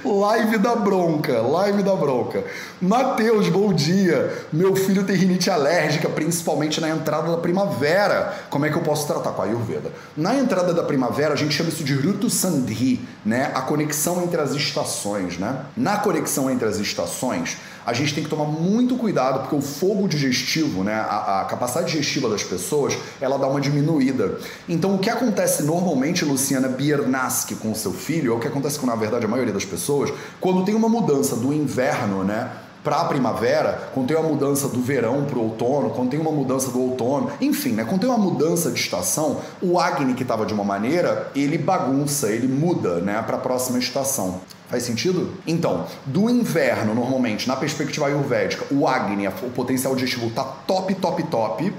Live 0.04 0.58
da 0.58 0.76
bronca, 0.76 1.42
live 1.42 1.82
da 1.82 1.96
bronca. 1.96 2.44
Mateus, 2.80 3.48
bom 3.48 3.72
dia. 3.72 4.46
Meu 4.52 4.76
filho 4.76 5.02
tem 5.02 5.16
rinite 5.16 5.50
alérgica, 5.50 6.08
principalmente 6.08 6.80
na 6.80 6.90
entrada 6.90 7.32
da 7.32 7.38
primavera. 7.38 8.32
Como 8.48 8.64
é 8.64 8.70
que 8.70 8.76
eu 8.76 8.82
posso 8.82 9.04
tratar 9.08 9.32
com 9.32 9.42
a 9.42 9.46
Ayurveda? 9.46 9.90
Na 10.16 10.36
entrada 10.36 10.72
da 10.72 10.84
primavera, 10.84 11.34
a 11.34 11.36
gente 11.36 11.54
chama 11.54 11.70
isso 11.70 11.82
de 11.82 11.94
Rutu 11.94 12.30
Sandhi, 12.30 13.00
né? 13.24 13.50
A 13.52 13.62
conexão 13.62 14.22
entre 14.22 14.40
as 14.40 14.52
estações, 14.52 15.38
né? 15.38 15.62
Na 15.76 15.96
conexão 15.96 16.48
entre 16.48 16.68
as 16.68 16.76
estações, 16.76 17.56
a 17.86 17.92
gente 17.92 18.12
tem 18.12 18.24
que 18.24 18.28
tomar 18.28 18.46
muito 18.46 18.96
cuidado 18.96 19.40
porque 19.40 19.54
o 19.54 19.62
fogo 19.62 20.08
digestivo, 20.08 20.82
né, 20.82 20.94
a, 20.94 21.42
a, 21.42 21.44
capacidade 21.44 21.86
digestiva 21.86 22.28
das 22.28 22.42
pessoas, 22.42 22.98
ela 23.20 23.38
dá 23.38 23.46
uma 23.46 23.60
diminuída. 23.60 24.40
Então, 24.68 24.96
o 24.96 24.98
que 24.98 25.08
acontece 25.08 25.62
normalmente, 25.62 26.24
Luciana 26.24 26.66
Biernaski, 26.66 27.54
com 27.54 27.70
o 27.70 27.76
seu 27.76 27.92
filho, 27.92 28.32
é 28.32 28.36
o 28.36 28.40
que 28.40 28.48
acontece 28.48 28.76
com, 28.76 28.86
na 28.86 28.96
verdade, 28.96 29.24
a 29.24 29.28
maioria 29.28 29.54
das 29.54 29.64
pessoas, 29.64 30.12
quando 30.40 30.64
tem 30.64 30.74
uma 30.74 30.88
mudança 30.88 31.36
do 31.36 31.52
inverno, 31.52 32.24
né, 32.24 32.50
para 32.86 33.00
a 33.00 33.04
primavera, 33.06 33.90
quando 33.92 34.06
tem 34.06 34.16
uma 34.16 34.28
mudança 34.28 34.68
do 34.68 34.80
verão 34.80 35.24
para 35.24 35.36
o 35.36 35.42
outono, 35.42 35.90
quando 35.90 36.10
tem 36.10 36.20
uma 36.20 36.30
mudança 36.30 36.70
do 36.70 36.80
outono, 36.80 37.32
enfim, 37.40 37.72
né? 37.72 37.82
Quando 37.82 38.02
tem 38.02 38.08
uma 38.08 38.16
mudança 38.16 38.70
de 38.70 38.78
estação, 38.78 39.40
o 39.60 39.80
Agni 39.80 40.14
que 40.14 40.22
estava 40.22 40.46
de 40.46 40.54
uma 40.54 40.62
maneira, 40.62 41.28
ele 41.34 41.58
bagunça, 41.58 42.28
ele 42.28 42.46
muda, 42.46 43.00
né, 43.00 43.20
para 43.26 43.38
a 43.38 43.40
próxima 43.40 43.80
estação. 43.80 44.40
Faz 44.68 44.84
sentido? 44.84 45.32
Então, 45.48 45.84
do 46.04 46.30
inverno, 46.30 46.94
normalmente, 46.94 47.48
na 47.48 47.56
perspectiva 47.56 48.06
ayurvédica, 48.06 48.72
o 48.72 48.86
Agni, 48.86 49.26
o 49.26 49.50
potencial 49.50 49.92
digestivo 49.96 50.30
tá 50.30 50.44
top, 50.44 50.94
top, 50.94 51.24
top. 51.24 51.74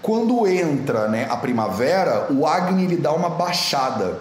Quando 0.00 0.46
entra, 0.46 1.08
né, 1.08 1.26
a 1.28 1.36
primavera, 1.36 2.32
o 2.32 2.46
Agni 2.46 2.84
ele 2.84 2.96
dá 2.96 3.12
uma 3.12 3.28
baixada. 3.28 4.20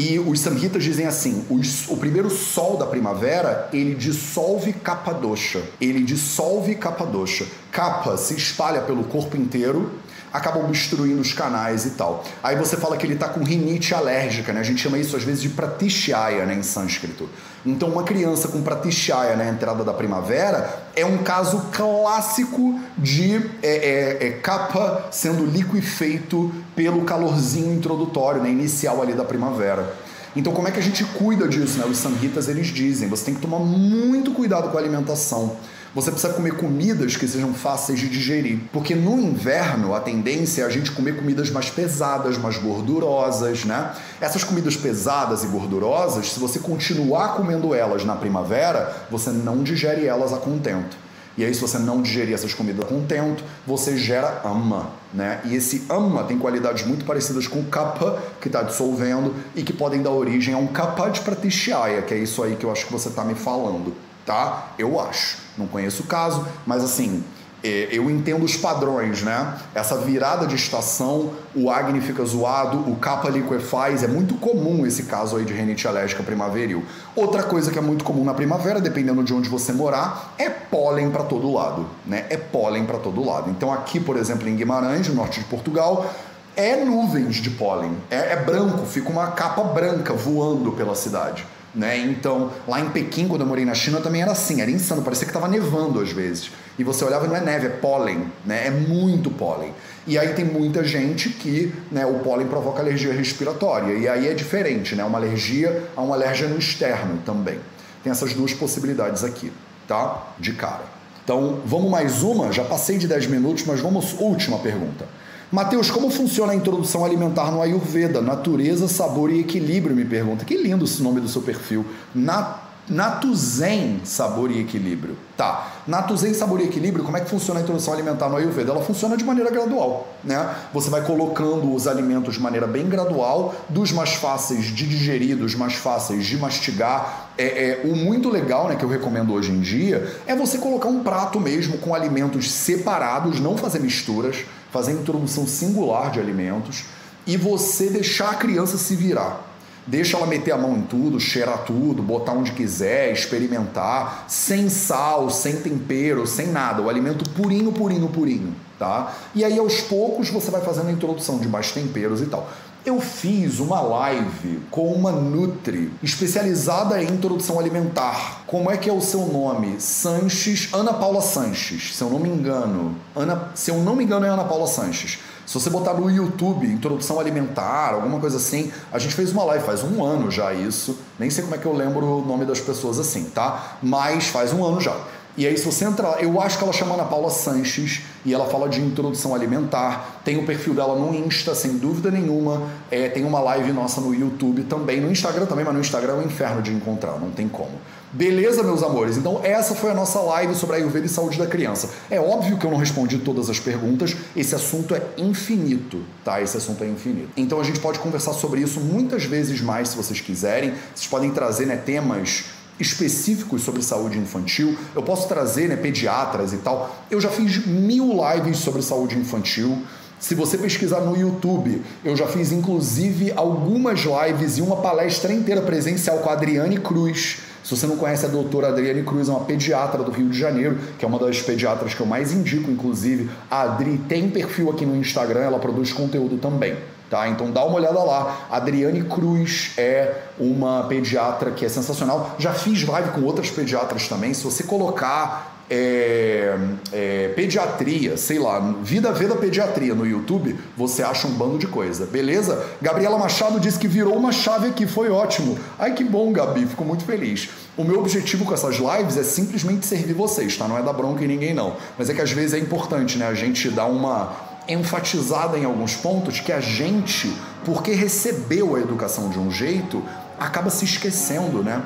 E 0.00 0.16
os 0.16 0.38
samhitas 0.38 0.84
dizem 0.84 1.06
assim: 1.06 1.44
o 1.88 1.96
primeiro 1.96 2.30
sol 2.30 2.76
da 2.76 2.86
primavera 2.86 3.68
ele 3.72 3.96
dissolve 3.96 4.72
Kapadosha. 4.72 5.60
Ele 5.80 6.04
dissolve 6.04 6.76
Kapadosha. 6.76 7.44
Kappa 7.72 8.16
se 8.16 8.34
espalha 8.34 8.82
pelo 8.82 9.02
corpo 9.02 9.36
inteiro 9.36 9.90
acabam 10.32 10.64
obstruindo 10.64 11.20
os 11.20 11.32
canais 11.32 11.86
e 11.86 11.90
tal. 11.90 12.24
Aí 12.42 12.56
você 12.56 12.76
fala 12.76 12.96
que 12.96 13.06
ele 13.06 13.14
está 13.14 13.28
com 13.28 13.42
rinite 13.42 13.94
alérgica, 13.94 14.52
né? 14.52 14.60
A 14.60 14.64
gente 14.64 14.80
chama 14.80 14.98
isso 14.98 15.16
às 15.16 15.24
vezes 15.24 15.42
de 15.42 15.48
pratishyaya, 15.50 16.44
né, 16.44 16.54
em 16.54 16.62
sânscrito. 16.62 17.28
Então, 17.66 17.88
uma 17.88 18.02
criança 18.02 18.48
com 18.48 18.62
pratishyaya 18.62 19.36
na 19.36 19.46
entrada 19.48 19.82
da 19.82 19.92
primavera 19.92 20.88
é 20.94 21.04
um 21.04 21.18
caso 21.18 21.66
clássico 21.72 22.80
de 22.96 23.36
é, 23.62 24.18
é, 24.22 24.26
é, 24.26 24.30
capa 24.30 25.08
sendo 25.10 25.44
liquefeito 25.44 26.52
pelo 26.76 27.04
calorzinho 27.04 27.74
introdutório, 27.74 28.42
né, 28.42 28.50
inicial 28.50 29.02
ali 29.02 29.12
da 29.12 29.24
primavera. 29.24 29.94
Então, 30.36 30.52
como 30.52 30.68
é 30.68 30.70
que 30.70 30.78
a 30.78 30.82
gente 30.82 31.04
cuida 31.04 31.48
disso? 31.48 31.78
Né? 31.78 31.86
Os 31.86 31.98
samhitas 31.98 32.48
eles 32.48 32.68
dizem: 32.68 33.08
você 33.08 33.24
tem 33.24 33.34
que 33.34 33.40
tomar 33.40 33.58
muito 33.58 34.30
cuidado 34.32 34.70
com 34.70 34.76
a 34.76 34.80
alimentação. 34.80 35.56
Você 35.98 36.12
precisa 36.12 36.32
comer 36.32 36.52
comidas 36.52 37.16
que 37.16 37.26
sejam 37.26 37.52
fáceis 37.52 37.98
de 37.98 38.08
digerir. 38.08 38.60
Porque 38.72 38.94
no 38.94 39.20
inverno 39.20 39.96
a 39.96 40.00
tendência 40.00 40.62
é 40.62 40.64
a 40.64 40.68
gente 40.68 40.92
comer 40.92 41.16
comidas 41.16 41.50
mais 41.50 41.70
pesadas, 41.70 42.38
mais 42.38 42.56
gordurosas, 42.56 43.64
né? 43.64 43.90
Essas 44.20 44.44
comidas 44.44 44.76
pesadas 44.76 45.42
e 45.42 45.48
gordurosas, 45.48 46.30
se 46.30 46.38
você 46.38 46.60
continuar 46.60 47.34
comendo 47.34 47.74
elas 47.74 48.04
na 48.04 48.14
primavera, 48.14 49.08
você 49.10 49.30
não 49.30 49.64
digere 49.64 50.06
elas 50.06 50.32
a 50.32 50.36
contento. 50.36 50.96
E 51.36 51.44
aí, 51.44 51.52
se 51.52 51.60
você 51.60 51.80
não 51.80 52.00
digerir 52.00 52.32
essas 52.32 52.54
comidas 52.54 52.84
a 52.84 52.88
contento, 52.88 53.42
você 53.66 53.98
gera 53.98 54.42
ama, 54.44 54.92
né? 55.12 55.40
E 55.46 55.56
esse 55.56 55.84
ama 55.90 56.22
tem 56.22 56.38
qualidades 56.38 56.86
muito 56.86 57.04
parecidas 57.04 57.48
com 57.48 57.58
o 57.58 57.64
kapha, 57.64 58.18
que 58.40 58.46
está 58.46 58.62
dissolvendo, 58.62 59.34
e 59.56 59.64
que 59.64 59.72
podem 59.72 60.00
dar 60.00 60.10
origem 60.10 60.54
a 60.54 60.58
um 60.58 60.68
kapha 60.68 61.10
de 61.10 61.22
pratishyaya, 61.22 62.02
que 62.02 62.14
é 62.14 62.18
isso 62.18 62.40
aí 62.44 62.54
que 62.54 62.64
eu 62.64 62.70
acho 62.70 62.86
que 62.86 62.92
você 62.92 63.08
está 63.08 63.24
me 63.24 63.34
falando 63.34 64.06
tá? 64.28 64.74
Eu 64.78 65.00
acho. 65.00 65.38
Não 65.56 65.66
conheço 65.66 66.02
o 66.02 66.06
caso, 66.06 66.46
mas 66.66 66.84
assim, 66.84 67.24
é, 67.64 67.88
eu 67.90 68.10
entendo 68.10 68.44
os 68.44 68.58
padrões, 68.58 69.22
né? 69.22 69.56
Essa 69.74 69.96
virada 69.96 70.46
de 70.46 70.54
estação, 70.54 71.30
o 71.56 71.70
Agni 71.70 71.98
fica 72.02 72.22
zoado, 72.26 72.78
o 72.78 72.96
capa 72.96 73.30
liquefaz, 73.30 74.02
é 74.02 74.06
muito 74.06 74.34
comum 74.34 74.86
esse 74.86 75.04
caso 75.04 75.38
aí 75.38 75.46
de 75.46 75.54
renite 75.54 75.88
alérgica 75.88 76.22
primaveril. 76.22 76.84
Outra 77.16 77.42
coisa 77.42 77.70
que 77.70 77.78
é 77.78 77.80
muito 77.80 78.04
comum 78.04 78.22
na 78.22 78.34
primavera, 78.34 78.82
dependendo 78.82 79.24
de 79.24 79.32
onde 79.32 79.48
você 79.48 79.72
morar, 79.72 80.34
é 80.36 80.50
pólen 80.50 81.10
para 81.10 81.24
todo 81.24 81.50
lado, 81.50 81.86
né? 82.04 82.26
É 82.28 82.36
pólen 82.36 82.84
para 82.84 82.98
todo 82.98 83.24
lado. 83.24 83.48
Então 83.48 83.72
aqui, 83.72 83.98
por 83.98 84.18
exemplo, 84.18 84.46
em 84.46 84.54
Guimarães, 84.54 85.08
no 85.08 85.14
norte 85.14 85.40
de 85.40 85.46
Portugal, 85.46 86.06
é 86.54 86.84
nuvens 86.84 87.36
de 87.36 87.50
pólen, 87.50 87.96
é, 88.10 88.34
é 88.34 88.36
branco, 88.36 88.84
fica 88.84 89.08
uma 89.08 89.28
capa 89.28 89.62
branca 89.64 90.12
voando 90.12 90.72
pela 90.72 90.94
cidade. 90.94 91.46
Né? 91.78 91.96
Então, 91.98 92.50
lá 92.66 92.80
em 92.80 92.90
Pequim, 92.90 93.28
quando 93.28 93.42
eu 93.42 93.46
morei 93.46 93.64
na 93.64 93.72
China, 93.72 94.00
também 94.00 94.20
era 94.20 94.32
assim, 94.32 94.60
era 94.60 94.68
insano, 94.68 95.00
parecia 95.00 95.24
que 95.24 95.30
estava 95.30 95.46
nevando 95.46 96.00
às 96.00 96.10
vezes. 96.10 96.50
E 96.76 96.82
você 96.82 97.04
olhava 97.04 97.26
e 97.26 97.28
não 97.28 97.36
é 97.36 97.40
neve, 97.40 97.68
é 97.68 97.70
pólen, 97.70 98.32
né? 98.44 98.66
É 98.66 98.70
muito 98.70 99.30
pólen. 99.30 99.72
E 100.04 100.18
aí 100.18 100.34
tem 100.34 100.44
muita 100.44 100.82
gente 100.82 101.28
que 101.28 101.72
né, 101.92 102.04
o 102.04 102.18
pólen 102.18 102.48
provoca 102.48 102.80
alergia 102.80 103.12
respiratória. 103.12 103.94
E 103.94 104.08
aí 104.08 104.26
é 104.26 104.34
diferente, 104.34 104.96
né? 104.96 105.04
Uma 105.04 105.18
alergia 105.18 105.84
a 105.94 106.02
um 106.02 106.12
alérgeno 106.12 106.58
externo 106.58 107.20
também. 107.24 107.60
Tem 108.02 108.10
essas 108.10 108.34
duas 108.34 108.52
possibilidades 108.52 109.22
aqui, 109.22 109.52
tá? 109.86 110.34
De 110.36 110.54
cara. 110.54 110.82
Então, 111.22 111.60
vamos 111.64 111.88
mais 111.92 112.24
uma? 112.24 112.50
Já 112.50 112.64
passei 112.64 112.98
de 112.98 113.06
10 113.06 113.28
minutos, 113.28 113.64
mas 113.64 113.78
vamos. 113.78 114.16
Última 114.18 114.58
pergunta. 114.58 115.06
Mateus, 115.50 115.90
como 115.90 116.10
funciona 116.10 116.52
a 116.52 116.54
introdução 116.54 117.04
alimentar 117.04 117.50
no 117.50 117.62
Ayurveda? 117.62 118.20
Natureza, 118.20 118.86
sabor 118.86 119.30
e 119.30 119.40
equilíbrio, 119.40 119.96
me 119.96 120.04
pergunta. 120.04 120.44
Que 120.44 120.58
lindo 120.58 120.84
esse 120.84 121.02
nome 121.02 121.22
do 121.22 121.28
seu 121.28 121.40
perfil. 121.40 121.86
Na, 122.14 122.58
Natuzen, 122.90 124.00
sabor 124.04 124.50
e 124.50 124.60
equilíbrio. 124.60 125.16
Tá. 125.36 125.72
Natuzen, 125.86 126.32
sabor 126.34 126.60
e 126.60 126.64
equilíbrio, 126.64 127.04
como 127.04 127.16
é 127.16 127.20
que 127.20 127.28
funciona 127.28 127.60
a 127.60 127.62
introdução 127.62 127.92
alimentar 127.92 128.28
no 128.28 128.36
Ayurveda? 128.36 128.72
Ela 128.72 128.82
funciona 128.82 129.16
de 129.16 129.24
maneira 129.24 129.50
gradual, 129.50 130.08
né? 130.24 130.54
Você 130.72 130.90
vai 130.90 131.02
colocando 131.02 131.74
os 131.74 131.86
alimentos 131.86 132.34
de 132.34 132.40
maneira 132.40 132.66
bem 132.66 132.86
gradual, 132.86 133.54
dos 133.70 133.92
mais 133.92 134.14
fáceis 134.14 134.66
de 134.66 134.86
digerir, 134.86 135.36
dos 135.36 135.54
mais 135.54 135.74
fáceis 135.74 136.26
de 136.26 136.36
mastigar. 136.36 137.30
É, 137.36 137.44
é, 137.44 137.80
o 137.84 137.94
muito 137.94 138.28
legal, 138.28 138.68
né, 138.68 138.76
que 138.76 138.84
eu 138.84 138.88
recomendo 138.88 139.32
hoje 139.32 139.50
em 139.52 139.60
dia, 139.60 140.14
é 140.26 140.34
você 140.34 140.58
colocar 140.58 140.88
um 140.88 141.02
prato 141.02 141.38
mesmo 141.38 141.78
com 141.78 141.94
alimentos 141.94 142.50
separados, 142.50 143.38
não 143.38 143.56
fazer 143.56 143.80
misturas 143.80 144.44
fazer 144.70 144.92
a 144.92 144.94
introdução 144.94 145.46
singular 145.46 146.10
de 146.10 146.20
alimentos 146.20 146.84
e 147.26 147.36
você 147.36 147.90
deixar 147.90 148.30
a 148.30 148.34
criança 148.34 148.78
se 148.78 148.94
virar. 148.96 149.48
Deixa 149.86 150.18
ela 150.18 150.26
meter 150.26 150.52
a 150.52 150.58
mão 150.58 150.76
em 150.76 150.82
tudo, 150.82 151.18
cheirar 151.18 151.64
tudo, 151.64 152.02
botar 152.02 152.32
onde 152.32 152.52
quiser, 152.52 153.10
experimentar, 153.10 154.26
sem 154.28 154.68
sal, 154.68 155.30
sem 155.30 155.62
tempero, 155.62 156.26
sem 156.26 156.48
nada. 156.48 156.82
O 156.82 156.90
alimento 156.90 157.28
purinho, 157.30 157.72
purinho, 157.72 158.06
purinho, 158.08 158.54
tá? 158.78 159.14
E 159.34 159.42
aí 159.42 159.58
aos 159.58 159.80
poucos 159.80 160.28
você 160.28 160.50
vai 160.50 160.60
fazendo 160.60 160.88
a 160.88 160.92
introdução 160.92 161.38
de 161.38 161.48
mais 161.48 161.72
temperos 161.72 162.20
e 162.20 162.26
tal. 162.26 162.50
Eu 162.88 163.02
fiz 163.02 163.60
uma 163.60 163.82
live 163.82 164.62
com 164.70 164.90
uma 164.90 165.12
Nutri 165.12 165.92
especializada 166.02 167.02
em 167.02 167.06
introdução 167.06 167.60
alimentar. 167.60 168.44
Como 168.46 168.70
é 168.70 168.78
que 168.78 168.88
é 168.88 168.92
o 168.94 169.02
seu 169.02 169.26
nome? 169.26 169.78
Sanches, 169.78 170.70
Ana 170.72 170.94
Paula 170.94 171.20
Sanches, 171.20 171.94
se 171.94 172.02
eu 172.02 172.08
não 172.08 172.18
me 172.18 172.30
engano. 172.30 172.96
Ana, 173.14 173.50
se 173.54 173.70
eu 173.70 173.76
não 173.82 173.94
me 173.94 174.04
engano 174.04 174.24
é 174.24 174.30
Ana 174.30 174.44
Paula 174.44 174.66
Sanches. 174.66 175.18
Se 175.44 175.52
você 175.52 175.68
botar 175.68 175.92
no 175.92 176.10
YouTube, 176.10 176.66
introdução 176.66 177.20
alimentar, 177.20 177.92
alguma 177.92 178.18
coisa 178.20 178.38
assim, 178.38 178.72
a 178.90 178.98
gente 178.98 179.14
fez 179.14 179.32
uma 179.32 179.44
live 179.44 179.66
faz 179.66 179.82
um 179.82 180.02
ano 180.02 180.30
já 180.30 180.54
isso. 180.54 180.98
Nem 181.18 181.28
sei 181.28 181.44
como 181.44 181.56
é 181.56 181.58
que 181.58 181.66
eu 181.66 181.74
lembro 181.74 182.06
o 182.06 182.24
nome 182.24 182.46
das 182.46 182.58
pessoas 182.58 182.98
assim, 182.98 183.24
tá? 183.24 183.76
Mas 183.82 184.28
faz 184.28 184.50
um 184.54 184.64
ano 184.64 184.80
já. 184.80 184.96
E 185.38 185.46
aí, 185.46 185.56
se 185.56 185.64
você 185.64 185.84
entrar, 185.84 186.20
eu 186.20 186.40
acho 186.40 186.58
que 186.58 186.64
ela 186.64 186.72
chama 186.72 186.94
Ana 186.94 187.04
Paula 187.04 187.30
Sanches 187.30 188.00
e 188.24 188.34
ela 188.34 188.46
fala 188.46 188.68
de 188.68 188.80
introdução 188.80 189.32
alimentar. 189.32 190.20
Tem 190.24 190.36
o 190.36 190.44
perfil 190.44 190.74
dela 190.74 190.98
no 190.98 191.14
Insta, 191.14 191.54
sem 191.54 191.78
dúvida 191.78 192.10
nenhuma. 192.10 192.68
É, 192.90 193.08
tem 193.08 193.24
uma 193.24 193.38
live 193.38 193.72
nossa 193.72 194.00
no 194.00 194.12
YouTube 194.12 194.64
também, 194.64 195.00
no 195.00 195.08
Instagram 195.08 195.46
também, 195.46 195.64
mas 195.64 195.74
no 195.74 195.80
Instagram 195.80 196.14
é 196.14 196.16
um 196.16 196.22
inferno 196.22 196.60
de 196.60 196.72
encontrar, 196.72 197.20
não 197.20 197.30
tem 197.30 197.46
como. 197.46 197.70
Beleza, 198.10 198.64
meus 198.64 198.82
amores? 198.82 199.16
Então, 199.16 199.40
essa 199.44 199.76
foi 199.76 199.92
a 199.92 199.94
nossa 199.94 200.18
live 200.18 200.56
sobre 200.56 200.74
a 200.74 200.78
Ayurveda 200.80 201.06
e 201.06 201.08
saúde 201.08 201.38
da 201.38 201.46
criança. 201.46 201.88
É 202.10 202.18
óbvio 202.18 202.58
que 202.58 202.66
eu 202.66 202.70
não 202.72 202.78
respondi 202.78 203.18
todas 203.18 203.48
as 203.48 203.60
perguntas, 203.60 204.16
esse 204.34 204.56
assunto 204.56 204.92
é 204.92 205.02
infinito, 205.18 206.02
tá? 206.24 206.42
Esse 206.42 206.56
assunto 206.56 206.82
é 206.82 206.88
infinito. 206.88 207.28
Então, 207.36 207.60
a 207.60 207.64
gente 207.64 207.78
pode 207.78 208.00
conversar 208.00 208.32
sobre 208.32 208.60
isso 208.60 208.80
muitas 208.80 209.22
vezes 209.22 209.60
mais 209.60 209.90
se 209.90 209.96
vocês 209.96 210.20
quiserem. 210.20 210.74
Vocês 210.92 211.06
podem 211.06 211.30
trazer 211.30 211.66
né, 211.66 211.76
temas 211.76 212.57
específicos 212.80 213.62
sobre 213.62 213.82
saúde 213.82 214.18
infantil. 214.18 214.76
Eu 214.94 215.02
posso 215.02 215.28
trazer 215.28 215.68
né, 215.68 215.76
pediatras 215.76 216.52
e 216.52 216.58
tal. 216.58 217.04
Eu 217.10 217.20
já 217.20 217.28
fiz 217.28 217.66
mil 217.66 218.12
lives 218.32 218.58
sobre 218.58 218.82
saúde 218.82 219.18
infantil. 219.18 219.82
Se 220.18 220.34
você 220.34 220.58
pesquisar 220.58 221.00
no 221.00 221.16
YouTube, 221.16 221.80
eu 222.04 222.16
já 222.16 222.26
fiz 222.26 222.50
inclusive 222.50 223.32
algumas 223.36 224.00
lives 224.00 224.58
e 224.58 224.62
uma 224.62 224.76
palestra 224.76 225.32
inteira 225.32 225.62
presencial 225.62 226.18
com 226.18 226.28
a 226.28 226.32
Adriane 226.32 226.78
Cruz. 226.78 227.38
Se 227.62 227.76
você 227.76 227.86
não 227.86 227.96
conhece 227.96 228.24
a 228.24 228.28
doutora 228.28 228.68
Adriane 228.68 229.02
Cruz, 229.02 229.28
é 229.28 229.30
uma 229.30 229.44
pediatra 229.44 230.02
do 230.02 230.10
Rio 230.10 230.28
de 230.28 230.38
Janeiro, 230.38 230.78
que 230.98 231.04
é 231.04 231.08
uma 231.08 231.18
das 231.18 231.40
pediatras 231.42 231.94
que 231.94 232.00
eu 232.00 232.06
mais 232.06 232.32
indico, 232.32 232.70
inclusive. 232.70 233.30
A 233.50 233.62
Adri 233.62 233.98
tem 234.08 234.28
perfil 234.28 234.70
aqui 234.70 234.84
no 234.84 234.96
Instagram, 234.96 235.40
ela 235.40 235.58
produz 235.58 235.92
conteúdo 235.92 236.38
também. 236.38 236.76
Tá? 237.10 237.28
Então 237.28 237.50
dá 237.50 237.64
uma 237.64 237.76
olhada 237.76 238.02
lá. 238.02 238.46
Adriane 238.50 239.02
Cruz 239.04 239.72
é 239.78 240.14
uma 240.38 240.84
pediatra 240.84 241.50
que 241.50 241.64
é 241.64 241.68
sensacional. 241.68 242.36
Já 242.38 242.52
fiz 242.52 242.86
live 242.86 243.10
com 243.10 243.22
outras 243.22 243.50
pediatras 243.50 244.08
também. 244.08 244.34
Se 244.34 244.44
você 244.44 244.62
colocar 244.62 245.58
é, 245.70 246.56
é, 246.92 247.28
pediatria, 247.36 248.16
sei 248.16 248.38
lá, 248.38 248.58
Vida 248.82 249.12
Veda 249.12 249.36
Pediatria 249.36 249.94
no 249.94 250.06
YouTube, 250.06 250.58
você 250.76 251.02
acha 251.02 251.26
um 251.26 251.32
bando 251.32 251.58
de 251.58 251.66
coisa, 251.66 252.06
beleza? 252.06 252.64
Gabriela 252.80 253.18
Machado 253.18 253.60
disse 253.60 253.78
que 253.78 253.86
virou 253.86 254.16
uma 254.16 254.32
chave 254.32 254.68
aqui, 254.68 254.86
foi 254.86 255.10
ótimo. 255.10 255.58
Ai 255.78 255.92
que 255.94 256.04
bom, 256.04 256.32
Gabi, 256.32 256.66
fico 256.66 256.84
muito 256.84 257.04
feliz. 257.04 257.50
O 257.76 257.84
meu 257.84 257.98
objetivo 258.00 258.44
com 258.44 258.54
essas 258.54 258.76
lives 258.76 259.16
é 259.16 259.22
simplesmente 259.22 259.86
servir 259.86 260.14
vocês, 260.14 260.56
tá? 260.56 260.66
Não 260.66 260.78
é 260.78 260.82
dar 260.82 260.92
bronca 260.92 261.22
em 261.22 261.28
ninguém, 261.28 261.54
não. 261.54 261.76
Mas 261.98 262.08
é 262.08 262.14
que 262.14 262.22
às 262.22 262.32
vezes 262.32 262.54
é 262.54 262.58
importante, 262.58 263.18
né? 263.18 263.26
A 263.26 263.34
gente 263.34 263.68
dar 263.70 263.86
uma 263.86 264.47
enfatizada 264.68 265.58
em 265.58 265.64
alguns 265.64 265.96
pontos 265.96 266.40
que 266.40 266.52
a 266.52 266.60
gente, 266.60 267.32
porque 267.64 267.92
recebeu 267.92 268.76
a 268.76 268.80
educação 268.80 269.30
de 269.30 269.38
um 269.38 269.50
jeito, 269.50 270.02
acaba 270.38 270.70
se 270.70 270.84
esquecendo, 270.84 271.62
né? 271.62 271.82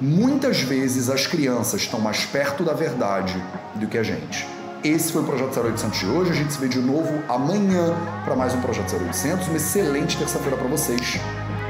Muitas 0.00 0.60
vezes 0.60 1.08
as 1.08 1.26
crianças 1.26 1.82
estão 1.82 2.00
mais 2.00 2.24
perto 2.24 2.64
da 2.64 2.72
verdade 2.72 3.40
do 3.76 3.86
que 3.86 3.96
a 3.96 4.02
gente. 4.02 4.46
Esse 4.82 5.12
foi 5.12 5.22
o 5.22 5.24
Projeto 5.24 5.58
0800 5.58 5.98
de 5.98 6.06
hoje. 6.06 6.30
A 6.32 6.34
gente 6.34 6.52
se 6.52 6.58
vê 6.58 6.68
de 6.68 6.80
novo 6.80 7.22
amanhã 7.28 7.94
para 8.24 8.36
mais 8.36 8.52
um 8.52 8.60
Projeto 8.60 8.94
0800. 8.94 9.48
Uma 9.48 9.56
excelente 9.56 10.18
terça-feira 10.18 10.56
para 10.56 10.68
vocês 10.68 11.18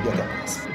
e 0.04 0.08
até 0.08 0.22
a 0.22 0.24
próxima. 0.24 0.73